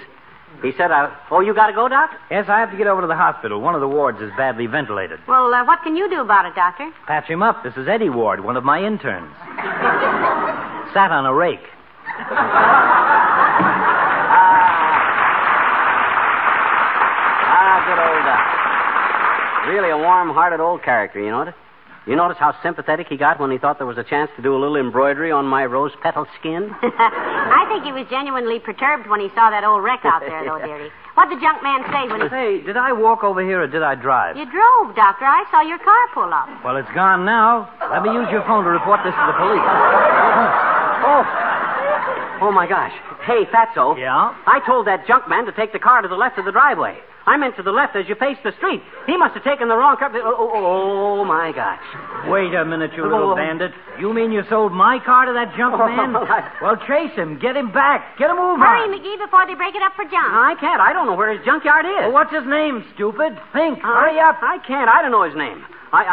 He 0.62 0.72
said, 0.78 0.90
I... 0.92 1.16
"Oh, 1.30 1.40
you 1.42 1.54
got 1.54 1.68
to 1.68 1.74
go, 1.74 1.88
Doc." 1.88 2.10
Yes, 2.32 2.46
I 2.50 2.60
have 2.60 2.72
to 2.72 2.78
get 2.78 2.88
over 2.88 3.02
to 3.02 3.08
the 3.08 3.16
hospital. 3.16 3.62
One 3.62 3.76
of 3.76 3.82
the 3.82 3.88
wards 3.88 4.20
is 4.22 4.32
badly 4.38 4.66
ventilated. 4.66 5.20
Well, 5.28 5.54
uh, 5.54 5.64
what 5.66 5.84
can 5.84 5.96
you 5.96 6.10
do 6.10 6.22
about 6.22 6.46
it, 6.46 6.56
Doctor? 6.56 6.92
Patch 7.06 7.28
him 7.28 7.44
up. 7.44 7.64
This 7.64 7.78
is 7.78 7.88
Eddie 7.88 8.10
Ward, 8.10 8.44
one 8.44 8.58
of 8.58 8.64
my 8.64 8.82
interns. 8.84 9.32
Sat 10.94 11.12
on 11.12 11.26
a 11.26 11.34
rake. 11.34 11.60
Ah, 17.50 17.84
good 17.86 18.00
old 18.02 18.24
Doc. 18.26 19.68
Really 19.68 19.90
a 19.92 19.98
warm-hearted 19.98 20.60
old 20.60 20.82
character, 20.84 21.20
you 21.20 21.30
notice? 21.30 21.56
You 22.08 22.16
notice 22.16 22.38
how 22.40 22.56
sympathetic 22.64 23.08
he 23.10 23.18
got 23.18 23.38
when 23.38 23.52
he 23.52 23.58
thought 23.58 23.78
there 23.80 23.86
was 23.86 23.98
a 23.98 24.04
chance 24.04 24.32
to 24.38 24.42
do 24.42 24.56
a 24.56 24.60
little 24.60 24.78
embroidery 24.78 25.30
on 25.30 25.44
my 25.46 25.66
rose 25.66 25.92
petal 26.02 26.26
skin? 26.40 26.72
I 26.82 27.68
think 27.68 27.84
he 27.84 27.92
was 27.92 28.08
genuinely 28.10 28.60
perturbed 28.64 29.12
when 29.12 29.20
he 29.20 29.28
saw 29.36 29.52
that 29.52 29.68
old 29.68 29.84
wreck 29.84 30.08
out 30.08 30.24
there, 30.24 30.40
though, 30.48 30.58
dearie. 30.66 30.88
What'd 31.20 31.36
the 31.36 31.42
junk 31.44 31.60
man 31.62 31.84
say 31.92 32.08
when 32.08 32.22
he. 32.24 32.30
Say, 32.32 32.64
did 32.64 32.78
I 32.78 32.94
walk 32.96 33.28
over 33.28 33.44
here 33.44 33.60
or 33.62 33.68
did 33.68 33.84
I 33.84 33.96
drive? 33.96 34.38
You 34.38 34.48
drove, 34.48 34.96
Doctor. 34.96 35.26
I 35.26 35.44
saw 35.52 35.60
your 35.68 35.80
car 35.84 36.00
pull 36.14 36.32
up. 36.32 36.48
Well, 36.64 36.78
it's 36.78 36.92
gone 36.96 37.26
now. 37.26 37.68
Let 37.92 38.04
me 38.04 38.16
use 38.16 38.32
your 38.32 38.46
phone 38.48 38.64
to 38.64 38.70
report 38.72 39.02
this 39.04 39.12
to 39.14 39.26
the 39.28 39.36
police. 39.36 39.68
Oh. 41.08 41.24
Oh, 42.42 42.52
my 42.52 42.68
gosh. 42.68 42.92
Hey, 43.26 43.46
Fatso. 43.46 43.98
Yeah? 43.98 44.36
I 44.46 44.60
told 44.66 44.88
that 44.88 45.08
junk 45.08 45.30
man 45.30 45.46
to 45.46 45.52
take 45.54 45.72
the 45.74 45.80
car 45.80 46.02
to 46.02 46.08
the 46.08 46.16
left 46.16 46.38
of 46.38 46.46
the 46.46 46.52
driveway. 46.52 46.98
I 47.28 47.36
meant 47.36 47.58
to 47.58 47.64
the 47.64 47.72
left 47.76 47.96
as 47.96 48.08
you 48.08 48.16
face 48.16 48.38
the 48.44 48.54
street. 48.56 48.82
He 49.06 49.18
must 49.18 49.36
have 49.36 49.44
taken 49.44 49.68
the 49.68 49.76
wrong 49.76 49.98
car. 50.00 50.10
Oh, 50.16 50.24
oh, 50.40 51.20
oh, 51.20 51.26
my 51.28 51.52
gosh. 51.52 51.84
Wait 52.32 52.54
a 52.56 52.64
minute, 52.64 52.94
you 52.96 53.04
Oh. 53.04 53.12
little 53.12 53.36
bandit. 53.36 53.72
You 54.00 54.14
mean 54.14 54.32
you 54.32 54.44
sold 54.50 54.72
my 54.72 55.00
car 55.04 55.26
to 55.28 55.34
that 55.34 55.52
junk 55.60 55.76
man? 55.78 56.16
Oh, 56.16 56.24
I- 56.30 56.48
Well, 56.64 56.78
chase 56.88 57.12
him. 57.20 57.38
Get 57.38 57.58
him 57.58 57.72
back. 57.72 58.18
Get 58.18 58.32
him 58.32 58.40
over. 58.40 58.64
Hurry. 58.64 58.88
McGee, 58.96 59.20
before 59.20 59.46
they 59.46 59.56
break 59.56 59.76
it 59.76 59.82
up 59.84 59.92
for 60.00 60.06
junk. 60.08 60.24
I 60.32 60.56
can't. 60.60 60.80
I 60.80 60.94
don't 60.94 61.06
know 61.06 61.16
where 61.20 61.36
his 61.36 61.44
junkyard 61.46 61.86
is. 61.86 62.08
Well, 62.08 62.14
what's 62.16 62.32
his 62.34 62.48
name, 62.48 62.86
stupid? 62.96 63.36
Think. 63.52 63.84
Uh, 63.84 63.88
Hurry 63.92 64.20
up. 64.24 64.40
I 64.42 64.58
can't. 64.66 64.88
I 64.90 65.02
don't 65.04 65.12
know 65.12 65.24
his 65.28 65.36
name. 65.36 65.66
I, 65.92 66.04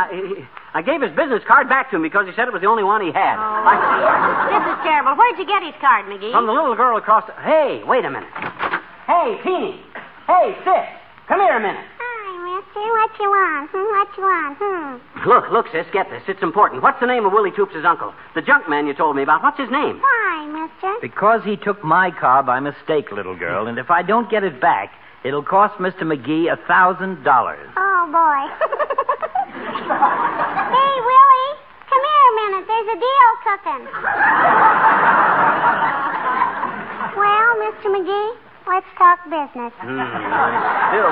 I, 0.74 0.78
I 0.78 0.82
gave 0.82 1.02
his 1.02 1.10
business 1.14 1.42
card 1.46 1.68
back 1.68 1.90
to 1.90 1.96
him 1.96 2.02
because 2.02 2.26
he 2.26 2.32
said 2.34 2.46
it 2.46 2.52
was 2.54 2.62
the 2.62 2.70
only 2.70 2.82
one 2.82 3.02
he 3.02 3.10
had. 3.14 3.38
Oh, 3.38 3.62
I, 3.66 4.50
This 4.50 4.64
is 4.70 4.78
terrible. 4.82 5.14
Where'd 5.14 5.38
you 5.38 5.46
get 5.46 5.62
his 5.62 5.74
card, 5.80 6.06
McGee? 6.06 6.30
from 6.34 6.46
the 6.46 6.52
little 6.54 6.74
girl 6.74 6.96
across 6.98 7.26
the... 7.26 7.34
Hey, 7.42 7.82
wait 7.86 8.04
a 8.04 8.10
minute. 8.10 8.30
Hey, 9.06 9.38
Teeny. 9.42 9.82
Hey, 10.26 10.54
sis. 10.62 10.86
Come 11.26 11.40
here 11.40 11.56
a 11.56 11.60
minute. 11.60 11.86
Hi, 11.96 12.36
mister. 12.44 12.84
What 12.84 13.10
you 13.18 13.30
want? 13.32 13.70
Hmm, 13.72 13.88
what 13.96 14.12
you 14.12 14.24
want? 14.28 14.60
Hmm. 14.60 15.00
Look, 15.28 15.48
look, 15.50 15.68
sis, 15.72 15.86
get 15.90 16.10
this. 16.10 16.22
It's 16.28 16.42
important. 16.42 16.82
What's 16.82 17.00
the 17.00 17.06
name 17.06 17.24
of 17.24 17.32
Willie 17.32 17.50
Toops' 17.50 17.82
uncle? 17.84 18.12
The 18.34 18.42
junk 18.42 18.68
man 18.68 18.86
you 18.86 18.92
told 18.92 19.16
me 19.16 19.22
about. 19.22 19.42
What's 19.42 19.58
his 19.58 19.70
name? 19.70 20.02
Why, 20.04 20.44
mister? 20.52 20.92
Because 21.00 21.42
he 21.42 21.56
took 21.56 21.82
my 21.82 22.10
car 22.10 22.42
by 22.42 22.60
mistake, 22.60 23.10
little 23.10 23.34
girl, 23.36 23.68
and 23.68 23.78
if 23.78 23.90
I 23.90 24.02
don't 24.02 24.28
get 24.30 24.44
it 24.44 24.60
back, 24.60 24.92
it'll 25.24 25.42
cost 25.42 25.78
Mr. 25.80 26.02
McGee 26.04 26.52
a 26.52 26.56
thousand 26.68 27.24
dollars. 27.24 27.70
Oh, 27.72 28.04
boy. 28.12 28.44
hey, 30.76 30.94
Willie, 31.08 31.52
come 31.88 32.04
here 32.04 32.24
a 32.28 32.32
minute. 32.36 32.68
There's 32.68 32.88
a 32.92 33.00
deal 33.00 33.28
cooking. 33.48 33.88
well, 37.16 37.50
Mr. 37.64 37.88
McGee, 37.96 38.43
let's 38.66 38.86
talk 38.98 39.18
business. 39.24 39.72
Hmm. 39.80 41.04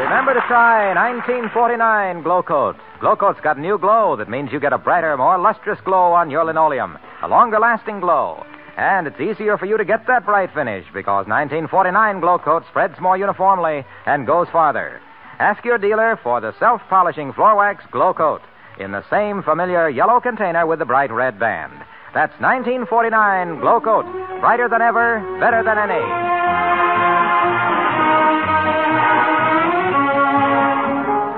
Remember 0.00 0.34
to 0.34 0.40
try 0.46 0.94
1949 0.94 2.22
Glow 2.22 2.42
Coat. 2.42 2.76
Glow 3.00 3.16
Coat's 3.16 3.40
got 3.40 3.58
new 3.58 3.78
glow 3.78 4.16
that 4.16 4.28
means 4.28 4.50
you 4.52 4.60
get 4.60 4.72
a 4.72 4.78
brighter, 4.78 5.16
more 5.16 5.38
lustrous 5.38 5.78
glow 5.84 6.12
on 6.12 6.30
your 6.30 6.44
linoleum, 6.44 6.98
a 7.22 7.28
longer 7.28 7.58
lasting 7.58 8.00
glow. 8.00 8.44
And 8.76 9.06
it's 9.06 9.20
easier 9.20 9.58
for 9.58 9.66
you 9.66 9.76
to 9.76 9.84
get 9.84 10.06
that 10.06 10.24
bright 10.24 10.54
finish 10.54 10.86
because 10.94 11.26
1949 11.26 12.20
Glow 12.20 12.38
Coat 12.38 12.64
spreads 12.70 13.00
more 13.00 13.16
uniformly 13.16 13.84
and 14.06 14.26
goes 14.26 14.48
farther. 14.52 15.00
Ask 15.38 15.64
your 15.64 15.78
dealer 15.78 16.18
for 16.22 16.40
the 16.40 16.54
self 16.58 16.80
polishing 16.88 17.32
floor 17.32 17.56
wax 17.56 17.84
Glow 17.90 18.14
Coat 18.14 18.40
in 18.78 18.92
the 18.92 19.04
same 19.10 19.42
familiar 19.42 19.88
yellow 19.88 20.20
container 20.20 20.66
with 20.66 20.78
the 20.78 20.84
bright 20.84 21.10
red 21.12 21.38
band. 21.38 21.72
That's 22.14 22.32
1949 22.40 23.60
Glow 23.60 23.80
Coat. 23.80 24.06
Brighter 24.40 24.68
than 24.68 24.80
ever, 24.80 25.20
better 25.40 25.62
than 25.62 25.78
any. 25.78 27.08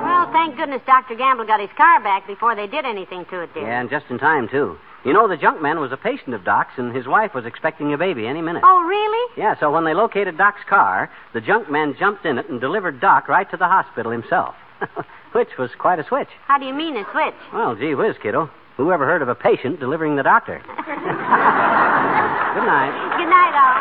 Well, 0.05 0.31
thank 0.33 0.57
goodness 0.57 0.83
Dr. 0.87 1.16
Gamble 1.16 1.46
got 1.46 1.61
his 1.61 1.70
car 1.76 2.00
back 2.03 2.26
before 2.26 2.55
they 2.55 2.66
did 2.66 2.85
anything 2.85 3.24
to 3.26 3.40
it, 3.42 3.55
dear. 3.55 3.64
Yeah, 3.66 3.81
and 3.81 3.90
just 3.90 4.07
in 4.11 4.18
time, 4.18 4.48
too. 4.48 4.79
You 5.05 5.14
know, 5.14 5.26
the 5.29 5.37
junk 5.37 5.62
man 5.62 5.81
was 5.81 5.92
a 5.92 5.96
patient 5.96 6.35
of 6.35 6.44
Doc's, 6.44 6.74
and 6.76 6.94
his 6.94 7.07
wife 7.07 7.35
was 7.35 7.46
expecting 7.46 7.92
a 7.94 7.98
baby 7.98 8.26
any 8.26 8.42
minute. 8.42 8.62
Oh, 8.64 8.83
really? 8.85 9.33
Yeah, 9.37 9.59
so 9.59 9.72
when 9.72 9.85
they 9.85 9.94
located 9.94 10.37
Doc's 10.37 10.61
car, 10.68 11.11
the 11.33 11.40
junk 11.40 11.70
man 11.70 11.96
jumped 11.98 12.26
in 12.26 12.38
it 12.38 12.50
and 12.50 12.61
delivered 12.61 13.00
Doc 13.00 13.29
right 13.29 13.50
to 13.50 13.57
the 13.57 13.66
hospital 13.66 14.12
himself. 14.12 14.55
Which 15.33 15.49
was 15.59 15.71
quite 15.79 15.99
a 15.99 16.05
switch. 16.07 16.29
How 16.47 16.59
do 16.59 16.66
you 16.66 16.75
mean 16.75 16.97
a 16.97 17.05
switch? 17.12 17.35
Well, 17.53 17.75
gee 17.77 17.95
whiz, 17.95 18.16
kiddo. 18.23 18.51
Who 18.77 18.93
ever 18.93 19.07
heard 19.07 19.23
of 19.23 19.29
a 19.29 19.35
patient 19.35 19.79
delivering 19.79 20.16
the 20.16 20.23
doctor? 20.23 20.61
Good 20.66 20.77
night. 22.66 22.93
Good 23.16 23.29
night, 23.29 23.55
all. 23.55 23.77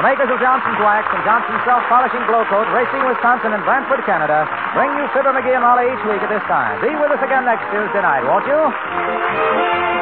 The 0.00 0.08
makers 0.08 0.32
of 0.32 0.40
Johnson's 0.40 0.80
Wax 0.80 1.04
and 1.12 1.20
Johnson's 1.28 1.60
Self 1.68 1.84
Polishing 1.92 2.24
Glow 2.24 2.40
Coat, 2.48 2.64
Racine, 2.72 3.04
Wisconsin, 3.04 3.52
and 3.52 3.60
Brantford, 3.68 4.00
Canada, 4.08 4.48
bring 4.72 4.88
you 4.96 5.04
Fibber 5.12 5.36
McGee 5.36 5.52
and 5.52 5.60
Molly 5.60 5.92
each 5.92 6.00
week 6.08 6.24
at 6.24 6.32
this 6.32 6.40
time. 6.48 6.80
Be 6.80 6.88
with 6.96 7.12
us 7.12 7.20
again 7.20 7.44
next 7.44 7.68
Tuesday 7.68 8.00
night, 8.00 8.24
won't 8.24 8.48
you? 8.48 9.99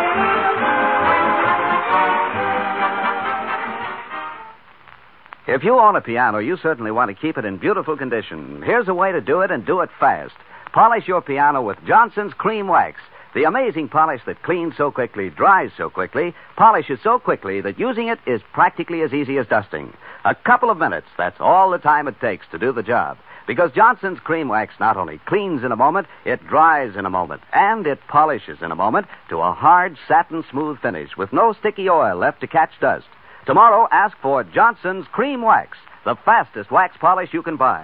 If 5.48 5.64
you 5.64 5.80
own 5.80 5.96
a 5.96 6.02
piano, 6.02 6.40
you 6.40 6.58
certainly 6.58 6.90
want 6.90 7.08
to 7.08 7.14
keep 7.14 7.38
it 7.38 7.46
in 7.46 7.56
beautiful 7.56 7.96
condition. 7.96 8.60
Here's 8.60 8.86
a 8.86 8.92
way 8.92 9.12
to 9.12 9.22
do 9.22 9.40
it 9.40 9.50
and 9.50 9.64
do 9.64 9.80
it 9.80 9.88
fast. 9.98 10.34
Polish 10.74 11.08
your 11.08 11.22
piano 11.22 11.62
with 11.62 11.82
Johnson's 11.86 12.34
Cream 12.34 12.68
Wax. 12.68 13.00
The 13.34 13.44
amazing 13.44 13.88
polish 13.88 14.20
that 14.26 14.42
cleans 14.42 14.76
so 14.76 14.90
quickly, 14.90 15.30
dries 15.30 15.70
so 15.74 15.88
quickly, 15.88 16.34
polishes 16.56 16.98
so 17.02 17.18
quickly 17.18 17.62
that 17.62 17.78
using 17.78 18.08
it 18.08 18.18
is 18.26 18.42
practically 18.52 19.00
as 19.00 19.14
easy 19.14 19.38
as 19.38 19.46
dusting. 19.46 19.94
A 20.26 20.34
couple 20.34 20.68
of 20.68 20.76
minutes, 20.76 21.06
that's 21.16 21.40
all 21.40 21.70
the 21.70 21.78
time 21.78 22.08
it 22.08 22.20
takes 22.20 22.44
to 22.50 22.58
do 22.58 22.70
the 22.70 22.82
job. 22.82 23.16
Because 23.46 23.72
Johnson's 23.72 24.20
Cream 24.20 24.48
Wax 24.48 24.74
not 24.78 24.98
only 24.98 25.18
cleans 25.24 25.64
in 25.64 25.72
a 25.72 25.76
moment, 25.76 26.08
it 26.26 26.46
dries 26.46 26.94
in 26.94 27.06
a 27.06 27.10
moment, 27.10 27.40
and 27.54 27.86
it 27.86 28.06
polishes 28.06 28.58
in 28.60 28.70
a 28.70 28.76
moment 28.76 29.06
to 29.30 29.38
a 29.38 29.54
hard, 29.54 29.96
satin 30.06 30.44
smooth 30.50 30.78
finish 30.80 31.16
with 31.16 31.32
no 31.32 31.54
sticky 31.54 31.88
oil 31.88 32.18
left 32.18 32.42
to 32.42 32.46
catch 32.46 32.78
dust. 32.82 33.06
Tomorrow, 33.48 33.88
ask 33.90 34.14
for 34.20 34.44
Johnson's 34.44 35.06
Cream 35.10 35.40
Wax, 35.40 35.78
the 36.04 36.16
fastest 36.22 36.70
wax 36.70 36.98
polish 37.00 37.30
you 37.32 37.42
can 37.42 37.56
buy. 37.56 37.82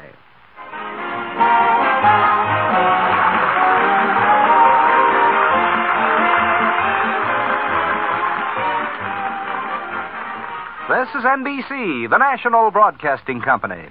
This 10.90 11.08
is 11.14 11.24
NBC, 11.24 12.10
the 12.10 12.18
national 12.18 12.70
broadcasting 12.70 13.40
company. 13.40 13.88